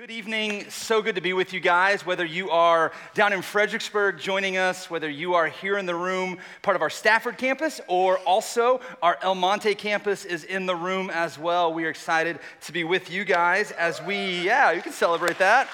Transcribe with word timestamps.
Good 0.00 0.10
evening. 0.10 0.64
So 0.70 1.02
good 1.02 1.16
to 1.16 1.20
be 1.20 1.34
with 1.34 1.52
you 1.52 1.60
guys. 1.60 2.06
Whether 2.06 2.24
you 2.24 2.48
are 2.48 2.90
down 3.12 3.34
in 3.34 3.42
Fredericksburg 3.42 4.18
joining 4.18 4.56
us, 4.56 4.88
whether 4.88 5.10
you 5.10 5.34
are 5.34 5.46
here 5.46 5.76
in 5.76 5.84
the 5.84 5.94
room, 5.94 6.38
part 6.62 6.74
of 6.74 6.80
our 6.80 6.88
Stafford 6.88 7.36
campus, 7.36 7.82
or 7.86 8.16
also 8.20 8.80
our 9.02 9.18
El 9.20 9.34
Monte 9.34 9.74
campus 9.74 10.24
is 10.24 10.44
in 10.44 10.64
the 10.64 10.74
room 10.74 11.10
as 11.10 11.38
well. 11.38 11.74
We 11.74 11.84
are 11.84 11.90
excited 11.90 12.38
to 12.62 12.72
be 12.72 12.82
with 12.82 13.10
you 13.10 13.26
guys 13.26 13.72
as 13.72 14.02
we, 14.02 14.40
yeah, 14.40 14.70
you 14.70 14.80
can 14.80 14.92
celebrate 14.92 15.36
that. 15.36 15.68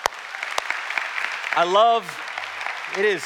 I 1.52 1.62
love, 1.62 2.04
it 2.98 3.04
is 3.04 3.24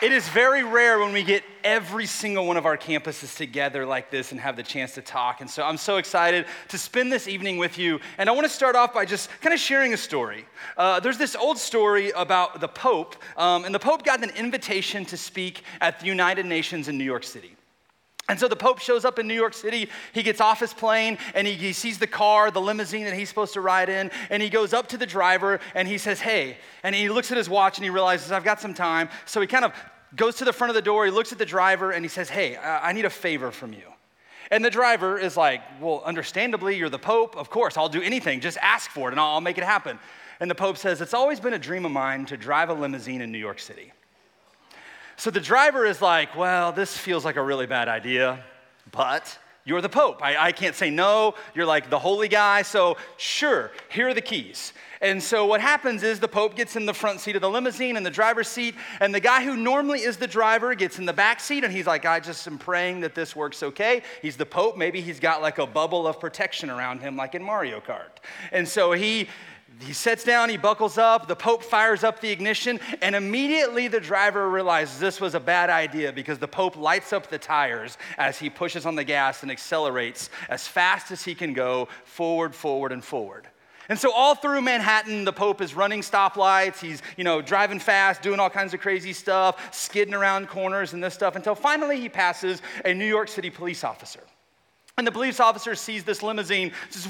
it 0.00 0.12
is 0.12 0.28
very 0.28 0.62
rare 0.62 1.00
when 1.00 1.12
we 1.12 1.24
get 1.24 1.42
every 1.64 2.06
single 2.06 2.46
one 2.46 2.56
of 2.56 2.66
our 2.66 2.76
campuses 2.76 3.36
together 3.36 3.84
like 3.84 4.10
this 4.10 4.30
and 4.30 4.40
have 4.40 4.56
the 4.56 4.62
chance 4.62 4.94
to 4.94 5.02
talk. 5.02 5.40
And 5.40 5.50
so 5.50 5.64
I'm 5.64 5.76
so 5.76 5.96
excited 5.96 6.46
to 6.68 6.78
spend 6.78 7.12
this 7.12 7.26
evening 7.26 7.58
with 7.58 7.78
you. 7.78 7.98
And 8.16 8.28
I 8.28 8.32
want 8.32 8.46
to 8.46 8.52
start 8.52 8.76
off 8.76 8.94
by 8.94 9.04
just 9.04 9.28
kind 9.40 9.52
of 9.52 9.58
sharing 9.58 9.94
a 9.94 9.96
story. 9.96 10.46
Uh, 10.76 11.00
there's 11.00 11.18
this 11.18 11.34
old 11.34 11.58
story 11.58 12.10
about 12.12 12.60
the 12.60 12.68
Pope, 12.68 13.16
um, 13.36 13.64
and 13.64 13.74
the 13.74 13.80
Pope 13.80 14.04
got 14.04 14.22
an 14.22 14.30
invitation 14.30 15.04
to 15.06 15.16
speak 15.16 15.62
at 15.80 15.98
the 15.98 16.06
United 16.06 16.46
Nations 16.46 16.86
in 16.86 16.96
New 16.96 17.04
York 17.04 17.24
City. 17.24 17.57
And 18.28 18.38
so 18.38 18.46
the 18.46 18.56
Pope 18.56 18.78
shows 18.78 19.06
up 19.06 19.18
in 19.18 19.26
New 19.26 19.34
York 19.34 19.54
City. 19.54 19.88
He 20.12 20.22
gets 20.22 20.40
off 20.40 20.60
his 20.60 20.74
plane 20.74 21.16
and 21.34 21.46
he, 21.46 21.54
he, 21.54 21.72
sees 21.72 21.98
the 21.98 22.06
car, 22.06 22.50
the 22.50 22.60
limousine 22.60 23.04
that 23.04 23.14
he's 23.14 23.30
supposed 23.30 23.54
to 23.54 23.62
ride 23.62 23.88
in. 23.88 24.10
And 24.28 24.42
he 24.42 24.50
goes 24.50 24.74
up 24.74 24.88
to 24.88 24.98
the 24.98 25.06
driver 25.06 25.60
and 25.74 25.88
he 25.88 25.96
says, 25.96 26.20
Hey. 26.20 26.58
And 26.82 26.94
he 26.94 27.08
looks 27.08 27.30
at 27.30 27.38
his 27.38 27.48
watch 27.48 27.78
and 27.78 27.84
he 27.84 27.90
realizes, 27.90 28.30
I've 28.30 28.44
got 28.44 28.60
some 28.60 28.74
time. 28.74 29.08
So 29.24 29.40
he 29.40 29.46
kind 29.46 29.64
of 29.64 29.72
goes 30.14 30.36
to 30.36 30.44
the 30.44 30.52
front 30.52 30.70
of 30.70 30.74
the 30.74 30.82
door. 30.82 31.06
He 31.06 31.10
looks 31.10 31.32
at 31.32 31.38
the 31.38 31.46
driver 31.46 31.92
and 31.92 32.04
he 32.04 32.08
says, 32.08 32.28
Hey, 32.28 32.58
I 32.58 32.92
need 32.92 33.06
a 33.06 33.10
favor 33.10 33.50
from 33.50 33.72
you. 33.72 33.82
And 34.50 34.62
the 34.64 34.70
driver 34.70 35.18
is 35.18 35.36
like, 35.36 35.62
Well, 35.80 36.02
understandably, 36.04 36.76
you're 36.76 36.90
the 36.90 36.98
Pope. 36.98 37.34
Of 37.34 37.48
course, 37.48 37.78
I'll 37.78 37.88
do 37.88 38.02
anything. 38.02 38.40
Just 38.40 38.58
ask 38.60 38.90
for 38.90 39.08
it 39.08 39.12
and 39.12 39.20
I'll 39.20 39.40
make 39.40 39.56
it 39.56 39.64
happen. 39.64 39.98
And 40.40 40.50
the 40.50 40.54
Pope 40.54 40.76
says, 40.76 41.00
It's 41.00 41.14
always 41.14 41.40
been 41.40 41.54
a 41.54 41.58
dream 41.58 41.86
of 41.86 41.92
mine 41.92 42.26
to 42.26 42.36
drive 42.36 42.68
a 42.68 42.74
limousine 42.74 43.22
in 43.22 43.32
New 43.32 43.38
York 43.38 43.58
City. 43.58 43.92
So 45.18 45.32
the 45.32 45.40
driver 45.40 45.84
is 45.84 46.00
like, 46.00 46.36
Well, 46.36 46.70
this 46.70 46.96
feels 46.96 47.24
like 47.24 47.34
a 47.34 47.42
really 47.42 47.66
bad 47.66 47.88
idea, 47.88 48.42
but 48.92 49.36
you're 49.64 49.80
the 49.80 49.88
Pope. 49.88 50.22
I, 50.22 50.46
I, 50.46 50.52
can't 50.52 50.76
say 50.76 50.88
no. 50.88 51.34
You're 51.54 51.66
like 51.66 51.90
the 51.90 51.98
holy 51.98 52.28
guy. 52.28 52.62
So, 52.62 52.96
sure, 53.18 53.72
here 53.90 54.08
are 54.08 54.14
the 54.14 54.22
keys. 54.22 54.72
And 55.02 55.22
so, 55.22 55.44
what 55.44 55.60
happens 55.60 56.04
is 56.04 56.20
the 56.20 56.28
Pope 56.28 56.54
gets 56.54 56.76
in 56.76 56.86
the 56.86 56.94
front 56.94 57.20
seat 57.20 57.34
of 57.34 57.42
the 57.42 57.50
limousine 57.50 57.96
and 57.96 58.06
the 58.06 58.10
driver's 58.10 58.48
seat, 58.48 58.76
and 59.00 59.14
the 59.14 59.20
guy 59.20 59.44
who 59.44 59.56
normally 59.56 60.00
is 60.00 60.16
the 60.16 60.26
driver 60.26 60.74
gets 60.74 60.98
in 60.98 61.04
the 61.04 61.12
back 61.12 61.40
seat, 61.40 61.64
and 61.64 61.72
he's 61.72 61.86
like, 61.86 62.06
I 62.06 62.20
just 62.20 62.46
am 62.46 62.56
praying 62.56 63.00
that 63.00 63.14
this 63.14 63.36
works 63.36 63.62
okay. 63.62 64.02
He's 64.22 64.36
the 64.36 64.46
Pope. 64.46 64.78
Maybe 64.78 65.00
he's 65.00 65.20
got 65.20 65.42
like 65.42 65.58
a 65.58 65.66
bubble 65.66 66.06
of 66.06 66.18
protection 66.18 66.70
around 66.70 67.00
him, 67.00 67.16
like 67.16 67.34
in 67.34 67.42
Mario 67.42 67.80
Kart. 67.80 68.22
And 68.52 68.66
so, 68.66 68.92
he 68.92 69.28
he 69.80 69.92
sits 69.92 70.24
down, 70.24 70.48
he 70.48 70.56
buckles 70.56 70.98
up, 70.98 71.28
the 71.28 71.36
Pope 71.36 71.62
fires 71.62 72.02
up 72.02 72.20
the 72.20 72.30
ignition, 72.30 72.80
and 73.00 73.14
immediately 73.14 73.86
the 73.88 74.00
driver 74.00 74.50
realizes 74.50 74.98
this 74.98 75.20
was 75.20 75.34
a 75.34 75.40
bad 75.40 75.70
idea 75.70 76.12
because 76.12 76.38
the 76.38 76.48
Pope 76.48 76.76
lights 76.76 77.12
up 77.12 77.28
the 77.28 77.38
tires 77.38 77.96
as 78.16 78.38
he 78.38 78.50
pushes 78.50 78.86
on 78.86 78.96
the 78.96 79.04
gas 79.04 79.42
and 79.42 79.52
accelerates 79.52 80.30
as 80.48 80.66
fast 80.66 81.10
as 81.10 81.22
he 81.22 81.34
can 81.34 81.52
go 81.52 81.88
forward, 82.04 82.54
forward, 82.54 82.92
and 82.92 83.04
forward. 83.04 83.48
And 83.88 83.98
so 83.98 84.12
all 84.12 84.34
through 84.34 84.60
Manhattan, 84.60 85.24
the 85.24 85.32
Pope 85.32 85.62
is 85.62 85.74
running 85.74 86.02
stoplights. 86.02 86.80
He's, 86.80 87.00
you 87.16 87.24
know, 87.24 87.40
driving 87.40 87.78
fast, 87.78 88.20
doing 88.20 88.38
all 88.38 88.50
kinds 88.50 88.74
of 88.74 88.80
crazy 88.80 89.14
stuff, 89.14 89.74
skidding 89.74 90.12
around 90.12 90.48
corners 90.48 90.92
and 90.92 91.02
this 91.02 91.14
stuff 91.14 91.36
until 91.36 91.54
finally 91.54 91.98
he 91.98 92.08
passes 92.08 92.60
a 92.84 92.92
New 92.92 93.06
York 93.06 93.28
City 93.28 93.48
police 93.48 93.84
officer. 93.84 94.20
And 94.98 95.06
the 95.06 95.12
police 95.12 95.38
officer 95.38 95.76
sees 95.76 96.02
this 96.02 96.24
limousine 96.24 96.72
just 96.90 97.08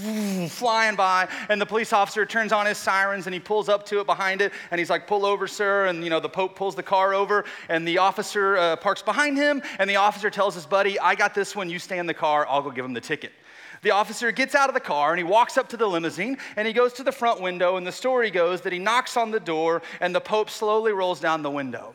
flying 0.53 0.95
by, 0.95 1.27
and 1.49 1.59
the 1.59 1.65
police 1.65 1.95
officer 1.95 2.27
turns 2.27 2.53
on 2.53 2.67
his 2.67 2.77
sirens 2.77 3.27
and 3.27 3.33
he 3.33 3.41
pulls 3.41 3.71
up 3.71 3.87
to 3.87 4.01
it 4.01 4.07
behind 4.07 4.43
it, 4.43 4.53
and 4.71 4.79
he's 4.79 4.91
like, 4.91 5.07
"Pull 5.07 5.25
over, 5.25 5.47
sir!" 5.47 5.87
And 5.87 6.05
you 6.05 6.11
know, 6.11 6.21
the 6.21 6.29
Pope 6.29 6.55
pulls 6.55 6.75
the 6.75 6.83
car 6.83 7.15
over, 7.15 7.47
and 7.71 7.89
the 7.89 7.97
officer 7.97 8.59
uh, 8.59 8.77
parks 8.77 9.01
behind 9.01 9.39
him, 9.39 9.63
and 9.79 9.89
the 9.89 9.97
officer 9.97 10.29
tells 10.29 10.55
his 10.55 10.67
buddy, 10.67 11.01
"I 11.01 11.15
got 11.15 11.35
this 11.35 11.57
one. 11.57 11.71
You 11.71 11.79
stay 11.79 11.99
in 11.99 12.07
the 12.07 12.13
car. 12.13 12.47
I'll 12.47 12.61
go 12.61 12.71
give 12.71 12.85
him 12.85 12.93
the 12.93 13.01
ticket." 13.01 13.33
The 13.81 13.93
officer 13.93 14.33
gets 14.33 14.55
out 14.55 14.69
of 14.69 14.75
the 14.75 14.81
car 14.81 15.13
and 15.13 15.19
he 15.19 15.25
walks 15.25 15.57
up 15.57 15.69
to 15.69 15.77
the 15.77 15.87
limousine 15.87 16.37
and 16.57 16.67
he 16.67 16.73
goes 16.73 16.93
to 16.95 17.05
the 17.05 17.13
front 17.13 17.41
window. 17.41 17.77
And 17.77 17.87
the 17.87 17.93
story 17.93 18.29
goes 18.29 18.61
that 18.63 18.73
he 18.73 18.79
knocks 18.81 19.17
on 19.17 19.31
the 19.31 19.39
door 19.39 19.83
and 20.01 20.13
the 20.13 20.21
Pope 20.21 20.51
slowly 20.51 20.91
rolls 20.91 21.21
down 21.21 21.43
the 21.43 21.51
window. 21.51 21.95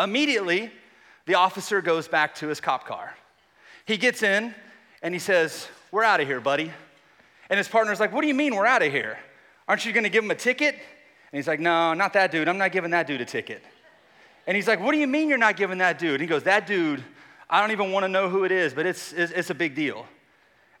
Immediately, 0.00 0.70
the 1.26 1.34
officer 1.34 1.82
goes 1.82 2.08
back 2.08 2.34
to 2.36 2.48
his 2.48 2.58
cop 2.58 2.86
car. 2.86 3.14
He 3.84 3.98
gets 3.98 4.22
in 4.22 4.54
and 5.02 5.14
he 5.14 5.20
says, 5.20 5.68
We're 5.90 6.04
out 6.04 6.20
of 6.20 6.26
here, 6.26 6.40
buddy. 6.40 6.70
And 7.50 7.58
his 7.58 7.68
partner's 7.68 8.00
like, 8.00 8.12
What 8.12 8.22
do 8.22 8.28
you 8.28 8.34
mean 8.34 8.54
we're 8.54 8.66
out 8.66 8.82
of 8.82 8.92
here? 8.92 9.18
Aren't 9.66 9.84
you 9.84 9.92
gonna 9.92 10.08
give 10.08 10.24
him 10.24 10.30
a 10.30 10.34
ticket? 10.36 10.74
And 10.74 11.38
he's 11.38 11.48
like, 11.48 11.60
No, 11.60 11.94
not 11.94 12.12
that 12.14 12.30
dude. 12.32 12.48
I'm 12.48 12.58
not 12.58 12.72
giving 12.72 12.90
that 12.92 13.06
dude 13.06 13.20
a 13.20 13.24
ticket. 13.24 13.62
And 14.46 14.56
he's 14.56 14.66
like, 14.66 14.80
What 14.80 14.92
do 14.92 14.98
you 14.98 15.06
mean 15.06 15.28
you're 15.28 15.38
not 15.38 15.56
giving 15.56 15.78
that 15.78 15.98
dude? 15.98 16.14
And 16.14 16.20
he 16.22 16.26
goes, 16.26 16.44
That 16.44 16.66
dude, 16.66 17.02
I 17.48 17.60
don't 17.60 17.70
even 17.70 17.92
wanna 17.92 18.08
know 18.08 18.28
who 18.28 18.44
it 18.44 18.52
is, 18.52 18.74
but 18.74 18.86
it's, 18.86 19.12
it's, 19.12 19.32
it's 19.32 19.50
a 19.50 19.54
big 19.54 19.74
deal. 19.74 20.06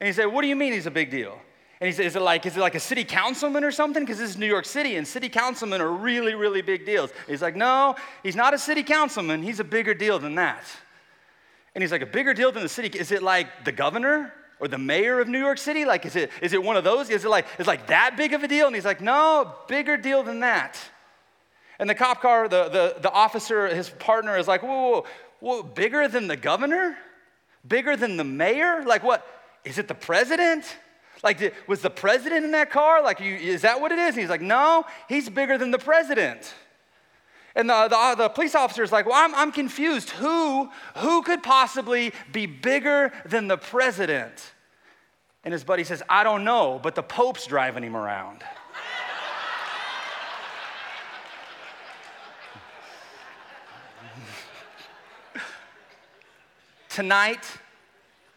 And 0.00 0.06
he 0.06 0.12
said, 0.12 0.26
What 0.26 0.42
do 0.42 0.48
you 0.48 0.56
mean 0.56 0.72
he's 0.72 0.86
a 0.86 0.90
big 0.90 1.10
deal? 1.10 1.38
And 1.80 1.86
he 1.86 1.92
said, 1.92 2.06
Is 2.06 2.16
it 2.16 2.22
like, 2.22 2.44
is 2.44 2.56
it 2.56 2.60
like 2.60 2.74
a 2.74 2.80
city 2.80 3.04
councilman 3.04 3.64
or 3.64 3.70
something? 3.70 4.02
Because 4.02 4.18
this 4.18 4.30
is 4.30 4.36
New 4.36 4.46
York 4.46 4.64
City, 4.64 4.96
and 4.96 5.06
city 5.06 5.28
councilmen 5.28 5.80
are 5.80 5.92
really, 5.92 6.34
really 6.34 6.62
big 6.62 6.84
deals. 6.84 7.10
He's 7.26 7.42
like, 7.42 7.56
No, 7.56 7.94
he's 8.22 8.36
not 8.36 8.52
a 8.52 8.58
city 8.58 8.82
councilman. 8.82 9.42
He's 9.42 9.60
a 9.60 9.64
bigger 9.64 9.94
deal 9.94 10.18
than 10.18 10.34
that. 10.36 10.64
And 11.74 11.82
he's 11.82 11.92
like, 11.92 12.02
a 12.02 12.06
bigger 12.06 12.34
deal 12.34 12.50
than 12.52 12.62
the 12.62 12.68
city? 12.68 12.98
Is 12.98 13.12
it 13.12 13.22
like 13.22 13.64
the 13.64 13.72
governor 13.72 14.32
or 14.60 14.68
the 14.68 14.78
mayor 14.78 15.20
of 15.20 15.28
New 15.28 15.38
York 15.38 15.58
City? 15.58 15.84
Like, 15.84 16.06
is 16.06 16.16
it, 16.16 16.30
is 16.42 16.52
it 16.52 16.62
one 16.62 16.76
of 16.76 16.84
those? 16.84 17.10
Is 17.10 17.24
it 17.24 17.28
like, 17.28 17.46
is 17.58 17.66
like 17.66 17.86
that 17.88 18.16
big 18.16 18.32
of 18.32 18.42
a 18.42 18.48
deal? 18.48 18.66
And 18.66 18.74
he's 18.74 18.84
like, 18.84 19.00
no, 19.00 19.54
bigger 19.68 19.96
deal 19.96 20.22
than 20.22 20.40
that. 20.40 20.78
And 21.78 21.88
the 21.88 21.94
cop 21.94 22.20
car, 22.20 22.48
the, 22.48 22.68
the, 22.68 22.96
the 23.00 23.10
officer, 23.10 23.68
his 23.68 23.90
partner 23.90 24.36
is 24.36 24.48
like, 24.48 24.62
whoa, 24.62 24.90
whoa, 24.90 25.06
whoa, 25.40 25.62
bigger 25.62 26.08
than 26.08 26.26
the 26.26 26.36
governor? 26.36 26.96
Bigger 27.66 27.96
than 27.96 28.16
the 28.16 28.24
mayor? 28.24 28.82
Like, 28.84 29.02
what? 29.02 29.26
Is 29.64 29.78
it 29.78 29.86
the 29.86 29.94
president? 29.94 30.64
Like, 31.22 31.54
was 31.66 31.82
the 31.82 31.90
president 31.90 32.44
in 32.44 32.52
that 32.52 32.70
car? 32.70 33.02
Like, 33.02 33.20
you, 33.20 33.34
is 33.34 33.62
that 33.62 33.80
what 33.80 33.92
it 33.92 33.98
is? 33.98 34.14
And 34.14 34.20
he's 34.20 34.30
like, 34.30 34.40
no, 34.40 34.84
he's 35.08 35.28
bigger 35.28 35.58
than 35.58 35.70
the 35.70 35.78
president. 35.78 36.54
And 37.58 37.68
the, 37.68 37.88
the, 37.88 38.14
the, 38.16 38.28
police 38.28 38.54
officer 38.54 38.84
is 38.84 38.92
like, 38.92 39.04
Well, 39.04 39.16
I'm, 39.16 39.34
I'm 39.34 39.50
confused. 39.50 40.10
Who, 40.10 40.70
who 40.98 41.22
could 41.22 41.42
possibly 41.42 42.12
be 42.32 42.46
bigger 42.46 43.12
than 43.26 43.48
the 43.48 43.56
president? 43.58 44.52
And 45.42 45.52
his 45.52 45.64
buddy 45.64 45.82
says, 45.82 46.00
I 46.08 46.22
don't 46.22 46.44
know, 46.44 46.78
but 46.80 46.94
the 46.94 47.02
Pope's 47.02 47.46
driving 47.46 47.82
him 47.82 47.96
around. 47.96 48.44
Tonight, 56.88 57.44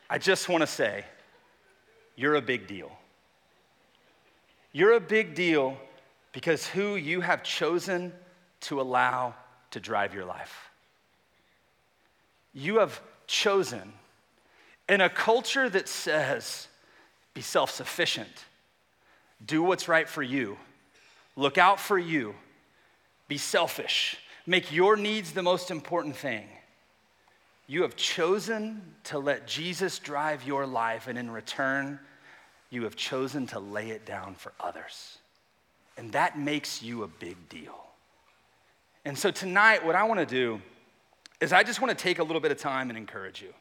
I 0.09 0.17
just 0.17 0.49
want 0.49 0.61
to 0.61 0.67
say, 0.67 1.05
you're 2.15 2.33
a 2.35 2.41
big 2.41 2.65
deal. 2.65 2.91
You're 4.71 4.93
a 4.93 4.99
big 4.99 5.35
deal 5.35 5.77
because 6.31 6.65
who 6.65 6.95
you 6.95 7.21
have 7.21 7.43
chosen 7.43 8.13
to 8.61 8.81
allow 8.81 9.35
to 9.71 9.79
drive 9.79 10.13
your 10.13 10.25
life. 10.25 10.69
You 12.53 12.79
have 12.79 13.01
chosen 13.27 13.93
in 14.89 15.01
a 15.01 15.09
culture 15.09 15.69
that 15.69 15.87
says, 15.87 16.67
be 17.33 17.41
self 17.41 17.71
sufficient, 17.71 18.45
do 19.45 19.63
what's 19.63 19.87
right 19.87 20.07
for 20.07 20.21
you, 20.21 20.57
look 21.35 21.57
out 21.57 21.79
for 21.79 21.97
you, 21.97 22.35
be 23.27 23.37
selfish, 23.37 24.17
make 24.45 24.71
your 24.71 24.97
needs 24.97 25.31
the 25.31 25.43
most 25.43 25.71
important 25.71 26.15
thing. 26.15 26.47
You 27.67 27.83
have 27.83 27.95
chosen 27.95 28.81
to 29.05 29.19
let 29.19 29.47
Jesus 29.47 29.97
drive 29.99 30.45
your 30.45 30.67
life, 30.67 31.07
and 31.07 31.17
in 31.17 31.31
return, 31.31 31.99
you 32.69 32.83
have 32.83 32.97
chosen 32.97 33.47
to 33.47 33.59
lay 33.59 33.91
it 33.91 34.05
down 34.05 34.35
for 34.35 34.51
others. 34.59 35.19
And 35.97 36.11
that 36.11 36.37
makes 36.37 36.83
you 36.83 37.03
a 37.03 37.07
big 37.07 37.37
deal. 37.47 37.90
And 39.05 39.17
so 39.17 39.31
tonight, 39.31 39.85
what 39.85 39.95
I 39.95 40.03
want 40.03 40.19
to 40.19 40.25
do 40.25 40.61
is 41.39 41.51
I 41.51 41.63
just 41.63 41.81
want 41.81 41.97
to 41.97 42.01
take 42.01 42.19
a 42.19 42.23
little 42.23 42.41
bit 42.41 42.51
of 42.51 42.57
time 42.59 42.89
and 42.89 42.97
encourage 42.97 43.41
you. 43.41 43.53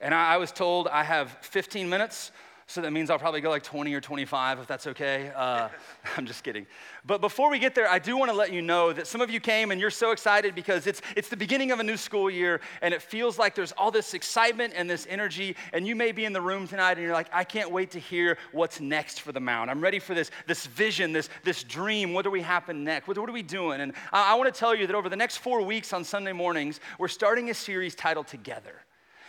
And 0.00 0.14
I, 0.14 0.34
I 0.34 0.36
was 0.36 0.52
told 0.52 0.86
I 0.88 1.02
have 1.02 1.36
15 1.42 1.88
minutes 1.88 2.30
so 2.66 2.80
that 2.80 2.92
means 2.92 3.10
I'll 3.10 3.18
probably 3.18 3.42
go 3.42 3.50
like 3.50 3.62
20 3.62 3.92
or 3.92 4.00
25 4.00 4.60
if 4.60 4.66
that's 4.66 4.86
okay. 4.86 5.30
Uh, 5.36 5.68
I'm 6.16 6.24
just 6.24 6.42
kidding. 6.42 6.66
But 7.04 7.20
before 7.20 7.50
we 7.50 7.58
get 7.58 7.74
there, 7.74 7.88
I 7.88 7.98
do 7.98 8.16
want 8.16 8.30
to 8.30 8.36
let 8.36 8.52
you 8.52 8.62
know 8.62 8.92
that 8.92 9.06
some 9.06 9.20
of 9.20 9.30
you 9.30 9.38
came 9.38 9.70
and 9.70 9.78
you're 9.78 9.90
so 9.90 10.12
excited 10.12 10.54
because 10.54 10.86
it's, 10.86 11.02
it's 11.14 11.28
the 11.28 11.36
beginning 11.36 11.72
of 11.72 11.80
a 11.80 11.82
new 11.82 11.98
school 11.98 12.30
year 12.30 12.62
and 12.80 12.94
it 12.94 13.02
feels 13.02 13.38
like 13.38 13.54
there's 13.54 13.72
all 13.72 13.90
this 13.90 14.14
excitement 14.14 14.72
and 14.74 14.88
this 14.88 15.06
energy. 15.10 15.56
And 15.74 15.86
you 15.86 15.94
may 15.94 16.10
be 16.10 16.24
in 16.24 16.32
the 16.32 16.40
room 16.40 16.66
tonight 16.66 16.92
and 16.92 17.02
you're 17.02 17.12
like, 17.12 17.28
I 17.32 17.44
can't 17.44 17.70
wait 17.70 17.90
to 17.92 17.98
hear 17.98 18.38
what's 18.52 18.80
next 18.80 19.20
for 19.20 19.32
the 19.32 19.40
Mount. 19.40 19.68
I'm 19.68 19.82
ready 19.82 19.98
for 19.98 20.14
this, 20.14 20.30
this 20.46 20.64
vision, 20.66 21.12
this, 21.12 21.28
this 21.44 21.64
dream. 21.64 22.14
What 22.14 22.22
do 22.22 22.30
we 22.30 22.40
happen 22.40 22.82
next? 22.82 23.06
What, 23.06 23.18
what 23.18 23.28
are 23.28 23.34
we 23.34 23.42
doing? 23.42 23.82
And 23.82 23.92
I, 24.10 24.32
I 24.32 24.34
want 24.36 24.52
to 24.52 24.58
tell 24.58 24.74
you 24.74 24.86
that 24.86 24.96
over 24.96 25.10
the 25.10 25.16
next 25.16 25.38
four 25.38 25.60
weeks 25.60 25.92
on 25.92 26.02
Sunday 26.02 26.32
mornings, 26.32 26.80
we're 26.98 27.08
starting 27.08 27.50
a 27.50 27.54
series 27.54 27.94
titled 27.94 28.26
Together. 28.26 28.74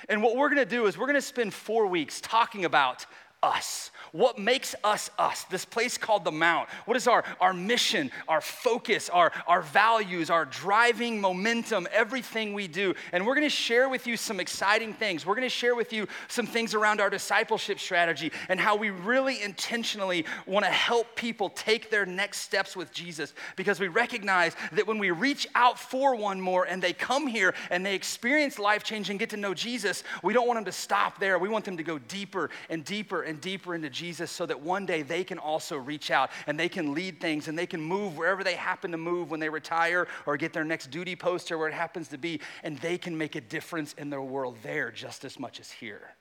And 0.10 0.22
what 0.22 0.36
we're 0.36 0.50
going 0.50 0.62
to 0.62 0.70
do 0.70 0.86
is 0.86 0.98
we're 0.98 1.08
going 1.08 1.16
to 1.16 1.22
spend 1.22 1.54
four 1.54 1.88
weeks 1.88 2.22
talking 2.22 2.66
about 2.66 3.06
us? 3.45 3.92
What 4.12 4.39
makes 4.39 4.75
us 4.83 5.12
us? 5.19 5.44
This 5.45 5.65
place 5.65 5.97
called 5.97 6.24
the 6.24 6.31
Mount. 6.31 6.69
What 6.86 6.95
is 6.95 7.06
our, 7.06 7.25
our 7.42 7.53
mission, 7.53 8.12
our 8.30 8.39
focus, 8.39 9.09
our, 9.09 9.31
our 9.45 9.62
values, 9.62 10.30
our 10.30 10.45
driving 10.45 11.19
momentum, 11.19 11.86
everything 11.92 12.53
we 12.53 12.68
do? 12.68 12.95
And 13.12 13.25
we're 13.25 13.36
gonna 13.36 13.50
share 13.50 13.89
with 13.89 14.07
you 14.07 14.15
some 14.15 14.39
exciting 14.39 14.94
things. 14.94 15.25
We're 15.25 15.36
gonna 15.36 15.50
share 15.50 15.75
with 15.75 15.92
you 15.92 16.07
some 16.30 16.47
things 16.47 16.74
around 16.74 17.01
our 17.01 17.09
discipleship 17.09 17.77
strategy 17.77 18.31
and 18.47 18.57
how 18.57 18.77
we 18.77 18.89
really 18.89 19.44
intentionally 19.44 20.25
wanna 20.45 20.68
help 20.68 21.15
people 21.15 21.50
take 21.50 21.89
their 21.89 22.06
next 22.06 22.39
steps 22.39 22.75
with 22.75 22.94
Jesus 22.94 23.33
because 23.57 23.81
we 23.81 23.89
recognize 23.89 24.56
that 24.71 24.88
when 24.88 24.97
we 24.97 25.12
reach 25.12 25.45
out 25.56 25.77
for 25.77 26.15
one 26.15 26.39
more 26.39 26.63
and 26.63 26.81
they 26.81 26.94
come 26.94 27.27
here 27.27 27.53
and 27.69 27.86
they 27.86 27.94
experience 27.95 28.59
life 28.59 28.83
change 28.83 29.09
and 29.09 29.19
get 29.19 29.30
to 29.31 29.38
know 29.38 29.53
Jesus, 29.53 30.03
we 30.24 30.33
don't 30.33 30.47
want 30.47 30.57
them 30.57 30.65
to 30.65 30.71
stop 30.71 31.19
there. 31.19 31.38
We 31.38 31.50
want 31.50 31.65
them 31.65 31.75
to 31.75 31.83
go 31.83 32.00
deeper 32.00 32.50
and 32.69 32.86
deeper 32.86 33.24
and 33.24 33.35
deeper 33.36 33.76
into 33.76 33.90
Jesus 33.90 34.32
so 34.32 34.46
that 34.46 34.60
one 34.60 34.86
day 34.86 35.02
they 35.02 35.24
can 35.24 35.38
also 35.38 35.78
reach 35.78 36.12
out 36.12 36.32
and 36.48 36.60
they 36.60 36.70
can 36.70 36.94
lead 36.94 37.20
things 37.20 37.48
and 37.48 37.58
they 37.58 37.68
can 37.68 37.82
move 37.82 38.18
wherever 38.18 38.44
they 38.44 38.56
happen 38.56 38.92
to 38.92 38.98
move 38.98 39.32
when 39.32 39.40
they 39.40 39.50
retire 39.50 40.08
or 40.26 40.38
get 40.38 40.54
their 40.54 40.64
next 40.64 40.92
duty 40.92 41.16
post 41.16 41.52
or 41.52 41.58
where 41.58 41.68
it 41.68 41.74
happens 41.74 42.08
to 42.10 42.18
be, 42.18 42.42
and 42.64 42.78
they 42.80 42.98
can 42.98 43.18
make 43.18 43.36
a 43.36 43.42
difference 43.42 43.94
in 43.94 44.10
their 44.10 44.22
world 44.22 44.58
there 44.64 44.92
just 44.92 45.26
as 45.26 45.40
much 45.40 45.60
as 45.60 45.72
here. 45.72 46.16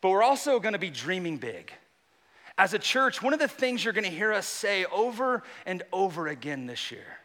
But 0.00 0.10
we're 0.10 0.22
also 0.22 0.60
gonna 0.60 0.78
be 0.78 0.90
dreaming 0.90 1.38
big. 1.38 1.72
As 2.58 2.72
a 2.72 2.78
church, 2.78 3.22
one 3.22 3.34
of 3.34 3.38
the 3.38 3.48
things 3.48 3.84
you're 3.84 3.92
gonna 3.92 4.08
hear 4.08 4.32
us 4.32 4.46
say 4.46 4.84
over 4.86 5.42
and 5.66 5.82
over 5.92 6.28
again 6.28 6.66
this 6.66 6.90
year 6.90 7.18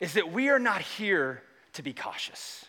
is 0.00 0.14
that 0.14 0.32
we 0.32 0.48
are 0.48 0.58
not 0.58 0.80
here 0.80 1.42
to 1.74 1.82
be 1.82 1.92
cautious. 1.92 2.64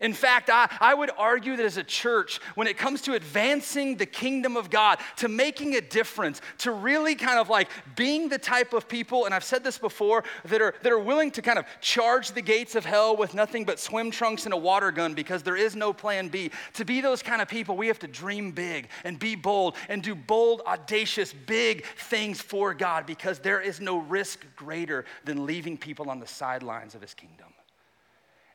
In 0.00 0.12
fact, 0.12 0.50
I, 0.50 0.68
I 0.80 0.92
would 0.92 1.10
argue 1.16 1.56
that 1.56 1.64
as 1.64 1.76
a 1.76 1.84
church, 1.84 2.40
when 2.56 2.66
it 2.66 2.76
comes 2.76 3.00
to 3.02 3.14
advancing 3.14 3.96
the 3.96 4.06
kingdom 4.06 4.56
of 4.56 4.68
God, 4.68 4.98
to 5.16 5.28
making 5.28 5.76
a 5.76 5.80
difference, 5.80 6.40
to 6.58 6.72
really 6.72 7.14
kind 7.14 7.38
of 7.38 7.48
like 7.48 7.68
being 7.94 8.28
the 8.28 8.38
type 8.38 8.72
of 8.72 8.88
people, 8.88 9.24
and 9.24 9.34
I've 9.34 9.44
said 9.44 9.62
this 9.62 9.78
before, 9.78 10.24
that 10.46 10.60
are, 10.60 10.74
that 10.82 10.92
are 10.92 10.98
willing 10.98 11.30
to 11.32 11.42
kind 11.42 11.58
of 11.58 11.64
charge 11.80 12.32
the 12.32 12.42
gates 12.42 12.74
of 12.74 12.84
hell 12.84 13.16
with 13.16 13.34
nothing 13.34 13.64
but 13.64 13.78
swim 13.78 14.10
trunks 14.10 14.44
and 14.46 14.52
a 14.52 14.56
water 14.56 14.90
gun 14.90 15.14
because 15.14 15.42
there 15.42 15.56
is 15.56 15.76
no 15.76 15.92
plan 15.92 16.28
B. 16.28 16.50
To 16.74 16.84
be 16.84 17.00
those 17.00 17.22
kind 17.22 17.40
of 17.40 17.48
people, 17.48 17.76
we 17.76 17.86
have 17.86 18.00
to 18.00 18.08
dream 18.08 18.50
big 18.50 18.88
and 19.04 19.18
be 19.18 19.36
bold 19.36 19.76
and 19.88 20.02
do 20.02 20.14
bold, 20.14 20.60
audacious, 20.66 21.32
big 21.32 21.86
things 21.86 22.42
for 22.42 22.74
God 22.74 23.06
because 23.06 23.38
there 23.38 23.60
is 23.60 23.80
no 23.80 23.98
risk 23.98 24.44
greater 24.56 25.04
than 25.24 25.46
leaving 25.46 25.78
people 25.78 26.10
on 26.10 26.18
the 26.18 26.26
sidelines 26.26 26.94
of 26.94 27.00
his 27.00 27.14
kingdom. 27.14 27.53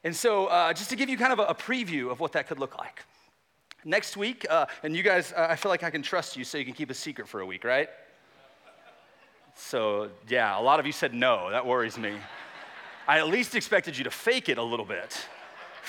And 0.04 0.16
so, 0.16 0.46
uh, 0.48 0.72
just 0.74 0.90
to 0.92 0.96
give 0.96 1.10
you 1.10 1.18
kind 1.18 1.34
of 1.34 1.40
a, 1.40 1.44
a, 1.44 1.56
preview 1.56 2.10
of 2.10 2.19
what 2.19 2.31
that 2.31 2.48
could 2.48 2.57
look 2.57 2.78
like. 2.78 3.04
Next 3.84 4.16
week, 4.16 4.46
uh, 4.50 4.66
and 4.84 4.96
you 4.96 5.04
guys, 5.04 5.34
uh, 5.34 5.48
I 5.50 5.56
feel 5.57 5.69
like 5.69 5.84
I 5.84 5.90
can 5.90 6.01
trust 6.01 6.38
you 6.38 6.44
so 6.44 6.57
you 6.57 6.66
can 6.66 6.74
keep 6.74 6.90
a 6.90 6.94
secret 6.94 7.28
for 7.28 7.42
a 7.42 7.46
week, 7.46 7.63
right? 7.66 7.90
So, 9.56 10.10
yeah, 10.30 10.57
a 10.57 10.62
lot 10.62 10.80
of 10.80 10.86
you 10.86 10.94
said 10.94 11.13
no. 11.13 11.50
That 11.51 11.66
worries 11.66 11.98
me. 11.98 12.13
I 13.07 13.19
at 13.19 13.28
least 13.28 13.56
expected 13.56 13.98
you 13.98 14.06
to 14.06 14.12
fake 14.12 14.48
it 14.48 14.57
a 14.57 14.63
little 14.63 14.86
bit. 14.86 15.18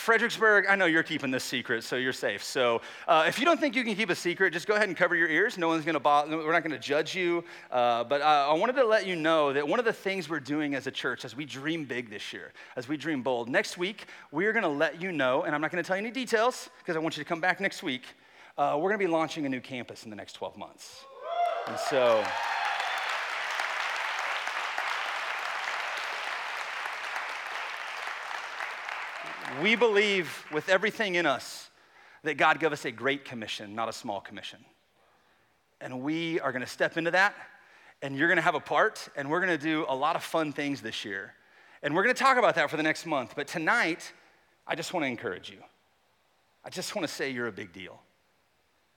Fredericksburg, 0.01 0.65
I 0.67 0.77
know 0.77 0.87
you're 0.87 1.03
keeping 1.03 1.31
this 1.31 1.45
secret, 1.45 1.85
so 1.85 1.97
you're 1.97 2.15
safe. 2.15 2.43
So 2.43 2.81
uh, 3.07 3.27
if 3.29 3.39
you 3.39 3.45
don't 3.45 3.61
think 3.61 3.77
you 3.77 3.85
can 3.85 3.95
keep 3.95 4.09
a 4.09 4.15
secret, 4.15 4.51
just 4.51 4.67
go 4.67 4.75
ahead 4.75 4.89
and 4.89 4.97
cover 4.97 5.15
your 5.15 5.29
ears. 5.29 5.59
No 5.59 5.69
one's 5.69 5.85
gonna 5.85 6.01
bother, 6.01 6.39
we're 6.39 6.53
not 6.53 6.63
gonna 6.63 6.79
judge 6.79 7.15
you. 7.15 7.45
Uh, 7.71 8.03
but 8.05 8.23
uh, 8.23 8.49
I 8.51 8.55
wanted 8.55 8.77
to 8.77 8.87
let 8.87 9.07
you 9.07 9.15
know 9.15 9.53
that 9.53 9.69
one 9.69 9.79
of 9.79 9.85
the 9.85 9.93
things 9.93 10.27
we're 10.27 10.41
doing 10.41 10.75
as 10.75 10.87
a 10.87 10.91
church, 10.91 11.27
as 11.27 11.37
we 11.37 11.45
dream 11.45 11.85
big 11.85 12.09
this 12.09 12.33
year, 12.33 12.53
as 12.77 12.89
we 12.89 12.97
dream 12.97 13.23
bold, 13.23 13.51
next 13.51 13.77
week, 13.77 14.07
we're 14.33 14.55
gonna 14.55 14.69
let 14.71 15.03
you 15.03 15.13
know, 15.13 15.43
and 15.43 15.55
I'm 15.55 15.61
not 15.61 15.71
gonna 15.71 15.83
tell 15.83 15.97
you 15.97 16.03
any 16.03 16.11
details, 16.11 16.71
because 16.79 16.97
I 16.97 16.99
want 16.99 17.19
you 17.19 17.23
to 17.23 17.29
come 17.29 17.43
back 17.43 17.61
next 17.61 17.83
week. 17.83 18.05
Uh, 18.57 18.79
we're 18.81 18.89
gonna 18.89 18.99
be 18.99 19.07
launching 19.07 19.45
a 19.45 19.51
new 19.51 19.61
campus 19.61 20.05
in 20.05 20.11
the 20.11 20.17
next 20.17 20.33
12 20.33 20.57
months. 20.57 21.05
And 21.69 21.79
so, 21.79 22.25
We 29.61 29.77
believe 29.77 30.45
with 30.53 30.71
everything 30.71 31.17
in 31.17 31.27
us 31.27 31.69
that 32.23 32.35
God 32.35 32.61
gave 32.61 32.73
us 32.73 32.87
a 32.87 32.91
great 32.91 33.27
commission, 33.27 33.75
not 33.75 33.89
a 33.89 33.93
small 33.93 34.21
commission. 34.21 34.59
And 35.83 36.01
we 36.01 36.41
are 36.41 36.51
gonna 36.51 36.67
step 36.67 36.97
into 36.97 37.11
that, 37.11 37.35
and 38.01 38.17
you're 38.17 38.29
gonna 38.29 38.41
have 38.41 38.55
a 38.55 38.61
part, 38.61 39.09
and 39.17 39.31
we're 39.31 39.41
gonna 39.41 39.59
do 39.59 39.85
a 39.89 39.95
lot 39.95 40.17
of 40.17 40.23
fun 40.23 40.53
things 40.53 40.81
this 40.81 41.05
year. 41.05 41.35
And 41.83 41.95
we're 41.95 42.03
gonna 42.03 42.15
talk 42.15 42.39
about 42.39 42.55
that 42.55 42.71
for 42.71 42.79
the 42.79 42.83
next 42.83 43.05
month. 43.05 43.35
But 43.37 43.49
tonight, 43.49 44.13
I 44.67 44.75
just 44.75 44.95
wanna 44.95 45.07
encourage 45.07 45.51
you. 45.51 45.63
I 46.65 46.71
just 46.71 46.95
wanna 46.95 47.09
say 47.09 47.31
you're 47.31 47.49
a 47.49 47.53
big 47.53 47.73
deal. 47.73 48.01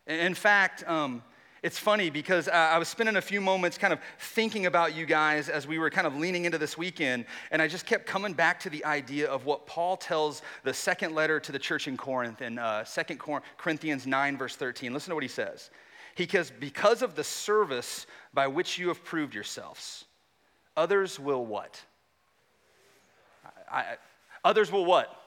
In 0.07 0.33
fact, 0.33 0.87
um, 0.87 1.23
it's 1.63 1.79
funny 1.79 2.09
because 2.09 2.49
I 2.49 2.77
was 2.77 2.89
spending 2.89 3.15
a 3.15 3.21
few 3.21 3.39
moments 3.39 3.77
kind 3.77 3.93
of 3.93 3.99
thinking 4.19 4.65
about 4.65 4.93
you 4.93 5.05
guys 5.05 5.47
as 5.47 5.65
we 5.65 5.79
were 5.79 5.89
kind 5.89 6.05
of 6.05 6.17
leaning 6.17 6.43
into 6.43 6.57
this 6.57 6.77
weekend, 6.77 7.23
and 7.51 7.61
I 7.61 7.69
just 7.69 7.85
kept 7.85 8.05
coming 8.05 8.33
back 8.33 8.59
to 8.61 8.69
the 8.69 8.83
idea 8.83 9.29
of 9.29 9.45
what 9.45 9.65
Paul 9.65 9.95
tells 9.95 10.41
the 10.63 10.73
second 10.73 11.15
letter 11.15 11.39
to 11.39 11.53
the 11.53 11.57
church 11.57 11.87
in 11.87 11.95
Corinth 11.95 12.41
in 12.41 12.59
uh, 12.59 12.83
2 12.83 13.15
Corinthians 13.57 14.05
9, 14.05 14.37
verse 14.37 14.57
13. 14.57 14.93
Listen 14.93 15.11
to 15.11 15.15
what 15.15 15.23
he 15.23 15.29
says. 15.29 15.71
He 16.15 16.27
says, 16.27 16.51
Because 16.59 17.01
of 17.01 17.15
the 17.15 17.23
service 17.23 18.07
by 18.33 18.45
which 18.45 18.77
you 18.77 18.89
have 18.89 19.01
proved 19.05 19.33
yourselves, 19.33 20.03
others 20.75 21.17
will 21.17 21.45
what? 21.45 21.81
I, 23.71 23.77
I, 23.79 23.95
others 24.43 24.69
will 24.69 24.83
what? 24.83 25.22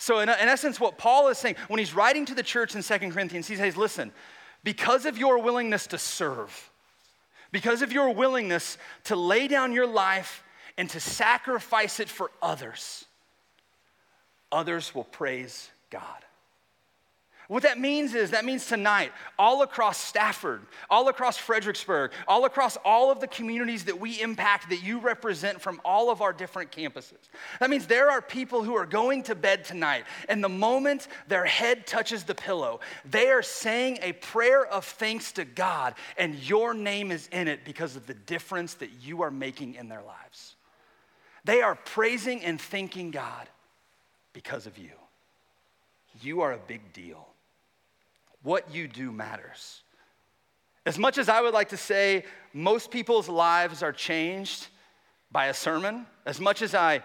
So, 0.00 0.20
in, 0.20 0.30
in 0.30 0.48
essence, 0.48 0.80
what 0.80 0.96
Paul 0.96 1.28
is 1.28 1.36
saying 1.36 1.56
when 1.68 1.78
he's 1.78 1.94
writing 1.94 2.24
to 2.24 2.34
the 2.34 2.42
church 2.42 2.74
in 2.74 2.80
Second 2.80 3.12
Corinthians, 3.12 3.46
he 3.46 3.56
says, 3.56 3.76
Listen, 3.76 4.12
because 4.64 5.04
of 5.04 5.18
your 5.18 5.42
willingness 5.42 5.86
to 5.88 5.98
serve, 5.98 6.70
because 7.52 7.82
of 7.82 7.92
your 7.92 8.14
willingness 8.14 8.78
to 9.04 9.14
lay 9.14 9.46
down 9.46 9.74
your 9.74 9.86
life 9.86 10.42
and 10.78 10.88
to 10.88 11.00
sacrifice 11.00 12.00
it 12.00 12.08
for 12.08 12.30
others, 12.40 13.04
others 14.50 14.94
will 14.94 15.04
praise 15.04 15.70
God. 15.90 16.24
What 17.50 17.64
that 17.64 17.80
means 17.80 18.14
is 18.14 18.30
that 18.30 18.44
means 18.44 18.64
tonight, 18.66 19.10
all 19.36 19.62
across 19.62 19.98
Stafford, 19.98 20.62
all 20.88 21.08
across 21.08 21.36
Fredericksburg, 21.36 22.12
all 22.28 22.44
across 22.44 22.76
all 22.84 23.10
of 23.10 23.18
the 23.18 23.26
communities 23.26 23.86
that 23.86 23.98
we 23.98 24.20
impact 24.20 24.70
that 24.70 24.84
you 24.84 25.00
represent 25.00 25.60
from 25.60 25.80
all 25.84 26.12
of 26.12 26.22
our 26.22 26.32
different 26.32 26.70
campuses. 26.70 27.18
That 27.58 27.68
means 27.68 27.88
there 27.88 28.08
are 28.08 28.22
people 28.22 28.62
who 28.62 28.76
are 28.76 28.86
going 28.86 29.24
to 29.24 29.34
bed 29.34 29.64
tonight, 29.64 30.04
and 30.28 30.44
the 30.44 30.48
moment 30.48 31.08
their 31.26 31.44
head 31.44 31.88
touches 31.88 32.22
the 32.22 32.36
pillow, 32.36 32.78
they 33.04 33.30
are 33.30 33.42
saying 33.42 33.98
a 34.00 34.12
prayer 34.12 34.64
of 34.64 34.84
thanks 34.84 35.32
to 35.32 35.44
God, 35.44 35.96
and 36.16 36.36
your 36.36 36.72
name 36.72 37.10
is 37.10 37.28
in 37.32 37.48
it 37.48 37.64
because 37.64 37.96
of 37.96 38.06
the 38.06 38.14
difference 38.14 38.74
that 38.74 38.90
you 39.02 39.22
are 39.22 39.30
making 39.32 39.74
in 39.74 39.88
their 39.88 40.02
lives. 40.02 40.54
They 41.44 41.62
are 41.62 41.74
praising 41.74 42.44
and 42.44 42.60
thanking 42.60 43.10
God 43.10 43.48
because 44.34 44.68
of 44.68 44.78
you. 44.78 44.92
You 46.22 46.42
are 46.42 46.52
a 46.52 46.58
big 46.58 46.92
deal 46.92 47.26
what 48.42 48.72
you 48.74 48.88
do 48.88 49.12
matters. 49.12 49.82
As 50.86 50.98
much 50.98 51.18
as 51.18 51.28
I 51.28 51.40
would 51.40 51.54
like 51.54 51.68
to 51.70 51.76
say 51.76 52.24
most 52.52 52.90
people's 52.90 53.28
lives 53.28 53.82
are 53.82 53.92
changed 53.92 54.68
by 55.30 55.46
a 55.46 55.54
sermon, 55.54 56.06
as 56.26 56.40
much 56.40 56.62
as 56.62 56.74
I 56.74 57.02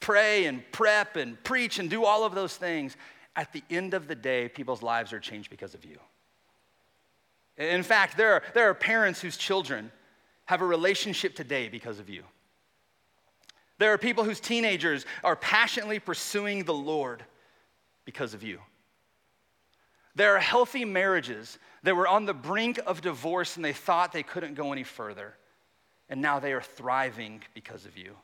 pray 0.00 0.46
and 0.46 0.62
prep 0.70 1.16
and 1.16 1.42
preach 1.42 1.78
and 1.78 1.88
do 1.88 2.04
all 2.04 2.24
of 2.24 2.34
those 2.34 2.56
things, 2.56 2.96
at 3.36 3.52
the 3.52 3.64
end 3.70 3.94
of 3.94 4.06
the 4.06 4.14
day, 4.14 4.48
people's 4.48 4.82
lives 4.82 5.12
are 5.12 5.18
changed 5.18 5.50
because 5.50 5.74
of 5.74 5.84
you. 5.84 5.98
In 7.56 7.82
fact, 7.82 8.16
there 8.16 8.34
are, 8.34 8.42
there 8.52 8.68
are 8.68 8.74
parents 8.74 9.20
whose 9.20 9.36
children 9.36 9.90
have 10.46 10.60
a 10.60 10.66
relationship 10.66 11.34
today 11.34 11.68
because 11.68 11.98
of 11.98 12.08
you. 12.08 12.22
There 13.78 13.92
are 13.92 13.98
people 13.98 14.24
whose 14.24 14.40
teenagers 14.40 15.04
are 15.24 15.36
passionately 15.36 15.98
pursuing 15.98 16.64
the 16.64 16.74
Lord 16.74 17.24
because 18.04 18.34
of 18.34 18.42
you. 18.42 18.60
There 20.14 20.36
are 20.36 20.40
healthy 20.40 20.84
marriages 20.84 21.58
that 21.82 21.96
were 21.96 22.08
on 22.08 22.24
the 22.24 22.34
brink 22.34 22.78
of 22.86 23.00
divorce 23.00 23.56
and 23.56 23.64
they 23.64 23.72
thought 23.72 24.12
they 24.12 24.22
couldn't 24.22 24.54
go 24.54 24.72
any 24.72 24.84
further. 24.84 25.34
And 26.08 26.20
now 26.20 26.38
they 26.38 26.52
are 26.52 26.62
thriving 26.62 27.42
because 27.54 27.84
of 27.86 27.96
you. 27.96 28.14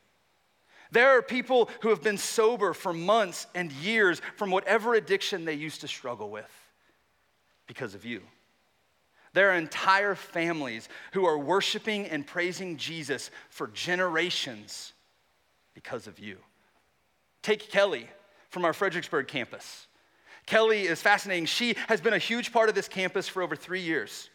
There 0.92 1.10
are 1.10 1.22
people 1.22 1.70
who 1.80 1.90
have 1.90 2.02
been 2.02 2.18
sober 2.18 2.72
for 2.72 2.92
months 2.92 3.46
and 3.54 3.70
years 3.72 4.20
from 4.36 4.50
whatever 4.50 4.94
addiction 4.94 5.44
they 5.44 5.54
used 5.54 5.80
to 5.82 5.88
struggle 5.88 6.30
with 6.30 6.50
because 7.66 7.94
of 7.94 8.04
you. 8.04 8.22
There 9.32 9.50
are 9.50 9.54
entire 9.54 10.16
families 10.16 10.88
who 11.12 11.24
are 11.24 11.38
worshiping 11.38 12.06
and 12.06 12.26
praising 12.26 12.76
Jesus 12.76 13.30
for 13.48 13.68
generations 13.68 14.92
because 15.74 16.08
of 16.08 16.18
you. 16.18 16.38
Take 17.42 17.70
Kelly 17.70 18.08
from 18.48 18.64
our 18.64 18.72
Fredericksburg 18.72 19.28
campus. 19.28 19.86
Kelly 20.50 20.88
is 20.88 21.00
fascinating. 21.00 21.46
She 21.46 21.76
has 21.86 22.00
been 22.00 22.12
a 22.12 22.18
huge 22.18 22.52
part 22.52 22.68
of 22.68 22.74
this 22.74 22.88
campus 22.88 23.28
for 23.28 23.40
over 23.40 23.54
three 23.54 23.82
years. 23.82 24.30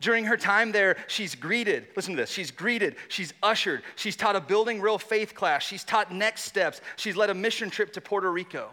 During 0.00 0.24
her 0.26 0.36
time 0.36 0.70
there, 0.70 0.96
she's 1.08 1.34
greeted, 1.34 1.88
listen 1.96 2.14
to 2.14 2.22
this, 2.22 2.30
she's 2.30 2.52
greeted, 2.52 2.94
she's 3.08 3.34
ushered, 3.42 3.82
she's 3.96 4.14
taught 4.14 4.36
a 4.36 4.40
building 4.40 4.80
real 4.80 4.96
faith 4.96 5.34
class, 5.34 5.64
she's 5.64 5.82
taught 5.82 6.14
next 6.14 6.42
steps, 6.42 6.80
she's 6.94 7.16
led 7.16 7.30
a 7.30 7.34
mission 7.34 7.68
trip 7.68 7.92
to 7.94 8.00
Puerto 8.00 8.30
Rico. 8.30 8.70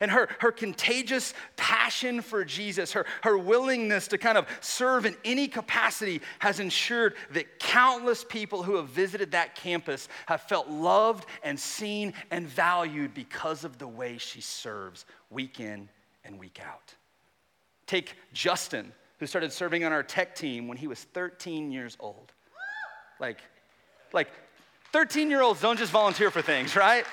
And 0.00 0.10
her, 0.10 0.30
her 0.40 0.50
contagious 0.50 1.34
passion 1.56 2.22
for 2.22 2.42
Jesus, 2.42 2.92
her, 2.92 3.04
her 3.22 3.36
willingness 3.36 4.08
to 4.08 4.16
kind 4.16 4.38
of 4.38 4.46
serve 4.62 5.04
in 5.04 5.16
any 5.26 5.46
capacity, 5.46 6.22
has 6.38 6.58
ensured 6.58 7.16
that 7.32 7.58
countless 7.58 8.24
people 8.24 8.62
who 8.62 8.76
have 8.76 8.88
visited 8.88 9.32
that 9.32 9.56
campus 9.56 10.08
have 10.24 10.40
felt 10.40 10.70
loved 10.70 11.26
and 11.42 11.60
seen 11.60 12.14
and 12.30 12.48
valued 12.48 13.12
because 13.12 13.62
of 13.62 13.76
the 13.76 13.86
way 13.86 14.16
she 14.16 14.40
serves 14.40 15.04
week 15.28 15.60
in 15.60 15.86
and 16.24 16.38
week 16.38 16.60
out. 16.64 16.94
Take 17.86 18.16
Justin, 18.32 18.92
who 19.18 19.26
started 19.26 19.52
serving 19.52 19.84
on 19.84 19.92
our 19.92 20.02
tech 20.02 20.34
team 20.34 20.68
when 20.68 20.76
he 20.76 20.86
was 20.86 21.00
13 21.00 21.70
years 21.70 21.96
old. 22.00 22.32
Like, 23.20 23.38
like 24.12 24.28
13 24.92 25.30
year 25.30 25.42
olds 25.42 25.60
don't 25.60 25.78
just 25.78 25.92
volunteer 25.92 26.30
for 26.30 26.42
things, 26.42 26.76
right? 26.76 27.04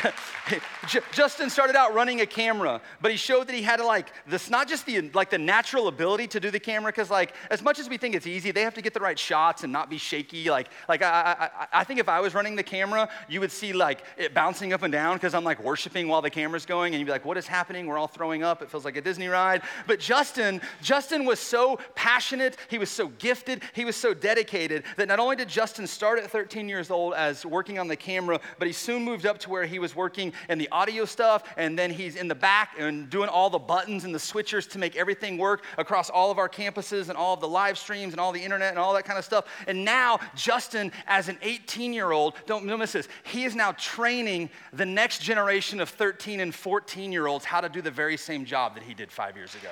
Justin 1.12 1.50
started 1.50 1.76
out 1.76 1.94
running 1.94 2.20
a 2.20 2.26
camera, 2.26 2.80
but 3.00 3.10
he 3.10 3.16
showed 3.16 3.46
that 3.46 3.54
he 3.54 3.62
had 3.62 3.80
like 3.80 4.12
this 4.26 4.50
not 4.50 4.68
just 4.68 4.86
the 4.86 5.10
like 5.10 5.30
the 5.30 5.38
natural 5.38 5.88
ability 5.88 6.26
to 6.28 6.40
do 6.40 6.50
the 6.50 6.60
camera, 6.60 6.90
because 6.90 7.10
like 7.10 7.34
as 7.50 7.62
much 7.62 7.78
as 7.78 7.88
we 7.88 7.96
think 7.96 8.14
it's 8.14 8.26
easy, 8.26 8.50
they 8.50 8.62
have 8.62 8.74
to 8.74 8.82
get 8.82 8.94
the 8.94 9.00
right 9.00 9.18
shots 9.18 9.64
and 9.64 9.72
not 9.72 9.90
be 9.90 9.98
shaky. 9.98 10.50
Like 10.50 10.68
like 10.88 11.02
I 11.02 11.50
I, 11.72 11.80
I 11.80 11.84
think 11.84 12.00
if 12.00 12.08
I 12.08 12.20
was 12.20 12.34
running 12.34 12.56
the 12.56 12.62
camera, 12.62 13.08
you 13.28 13.40
would 13.40 13.52
see 13.52 13.72
like 13.72 14.02
it 14.16 14.34
bouncing 14.34 14.72
up 14.72 14.82
and 14.82 14.92
down 14.92 15.16
because 15.16 15.34
I'm 15.34 15.44
like 15.44 15.62
worshiping 15.62 16.08
while 16.08 16.22
the 16.22 16.30
camera's 16.30 16.66
going, 16.66 16.94
and 16.94 17.00
you'd 17.00 17.06
be 17.06 17.12
like, 17.12 17.24
what 17.24 17.36
is 17.36 17.46
happening? 17.46 17.86
We're 17.86 17.98
all 17.98 18.08
throwing 18.08 18.42
up. 18.42 18.62
It 18.62 18.70
feels 18.70 18.84
like 18.84 18.96
a 18.96 19.00
Disney 19.00 19.28
ride. 19.28 19.62
But 19.86 20.00
Justin, 20.00 20.60
Justin 20.82 21.24
was 21.24 21.38
so 21.38 21.78
passionate, 21.94 22.56
he 22.68 22.78
was 22.78 22.90
so 22.90 23.08
gifted, 23.18 23.62
he 23.74 23.84
was 23.84 23.96
so 23.96 24.14
dedicated 24.14 24.84
that 24.96 25.08
not 25.08 25.18
only 25.18 25.36
did 25.36 25.48
Justin 25.48 25.86
start 25.86 26.18
at 26.18 26.30
13 26.30 26.68
years 26.68 26.90
old 26.90 27.14
as 27.14 27.44
working 27.44 27.78
on 27.78 27.88
the 27.88 27.96
camera, 27.96 28.40
but 28.58 28.66
he 28.66 28.72
soon 28.72 29.02
moved 29.02 29.26
up 29.26 29.38
to 29.38 29.50
where 29.50 29.66
he 29.66 29.78
was 29.82 29.94
working 29.94 30.32
in 30.48 30.56
the 30.56 30.68
audio 30.72 31.04
stuff, 31.04 31.42
and 31.58 31.78
then 31.78 31.90
he's 31.90 32.16
in 32.16 32.28
the 32.28 32.34
back 32.34 32.70
and 32.78 33.10
doing 33.10 33.28
all 33.28 33.50
the 33.50 33.58
buttons 33.58 34.04
and 34.04 34.14
the 34.14 34.18
switchers 34.18 34.66
to 34.70 34.78
make 34.78 34.96
everything 34.96 35.36
work 35.36 35.64
across 35.76 36.08
all 36.08 36.30
of 36.30 36.38
our 36.38 36.48
campuses 36.48 37.10
and 37.10 37.18
all 37.18 37.34
of 37.34 37.40
the 37.40 37.48
live 37.48 37.76
streams 37.76 38.14
and 38.14 38.20
all 38.20 38.32
the 38.32 38.42
internet 38.42 38.70
and 38.70 38.78
all 38.78 38.94
that 38.94 39.04
kind 39.04 39.18
of 39.18 39.24
stuff. 39.24 39.44
And 39.66 39.84
now, 39.84 40.20
Justin, 40.34 40.90
as 41.06 41.28
an 41.28 41.36
18 41.42 41.92
year 41.92 42.12
old, 42.12 42.34
don't, 42.46 42.64
miss 42.64 42.92
this, 42.92 43.08
he 43.24 43.44
is 43.44 43.54
now 43.54 43.72
training 43.72 44.48
the 44.72 44.86
next 44.86 45.20
generation 45.20 45.80
of 45.80 45.90
13 45.90 46.40
and 46.40 46.54
14 46.54 47.12
year 47.12 47.26
olds 47.26 47.44
how 47.44 47.60
to 47.60 47.68
do 47.68 47.82
the 47.82 47.90
very 47.90 48.16
same 48.16 48.46
job 48.46 48.74
that 48.74 48.82
he 48.82 48.94
did 48.94 49.12
five 49.12 49.36
years 49.36 49.54
ago. 49.54 49.70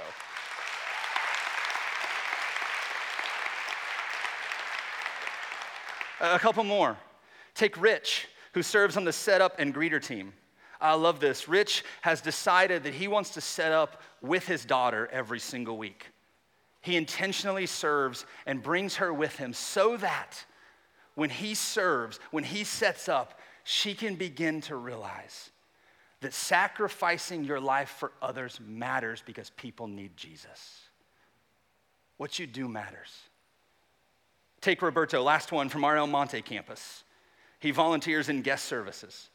A 6.21 6.39
couple 6.39 6.65
more. 6.65 6.99
Take 7.55 7.81
Rich 7.81 8.29
who 8.53 8.63
serves 8.63 8.97
on 8.97 9.05
the 9.05 9.13
setup 9.13 9.59
and 9.59 9.75
greeter 9.75 10.05
team. 10.05 10.33
I 10.81 10.95
love 10.95 11.21
this. 11.21 11.49
Rich 11.49 11.85
has 12.01 12.21
decided 12.21 12.85
that 12.85 12.95
he 12.95 13.09
wants 13.09 13.31
to 13.31 13.41
set 13.41 13.73
up 13.73 14.01
with 14.23 14.47
his 14.47 14.65
daughter 14.65 15.09
every 15.13 15.39
single 15.39 15.77
week. 15.77 16.07
He 16.81 16.97
intentionally 16.97 17.67
serves 17.67 18.25
and 18.47 18.63
brings 18.63 18.97
her 18.97 19.13
with 19.13 19.37
him 19.37 19.53
so 19.53 19.97
that 19.99 20.45
when 21.15 21.31
he 21.31 21.55
serves, 21.55 22.19
when 22.31 22.45
he 22.45 22.65
sets 22.65 23.09
up, 23.09 23.39
she 23.65 23.95
can 23.95 24.15
begin 24.15 24.63
to 24.63 24.77
realize 24.77 25.51
that 26.21 26.33
sacrificing 26.33 27.45
your 27.45 27.61
life 27.61 27.91
for 27.99 28.13
others 28.23 28.59
matters 28.67 29.23
because 29.25 29.51
people 29.51 29.87
need 29.87 30.17
Jesus. 30.17 30.81
What 32.17 32.39
you 32.39 32.47
do 32.47 32.69
matters. 32.69 33.11
Take 34.61 34.83
Roberto, 34.83 35.23
last 35.23 35.53
one 35.53 35.69
from 35.69 35.85
our 35.85 35.97
El 35.97 36.07
Monte 36.07 36.43
campus. 36.43 37.05
He 37.61 37.71
volunteers 37.71 38.29
in 38.29 38.43
guest 38.43 38.65
services. 38.65 39.29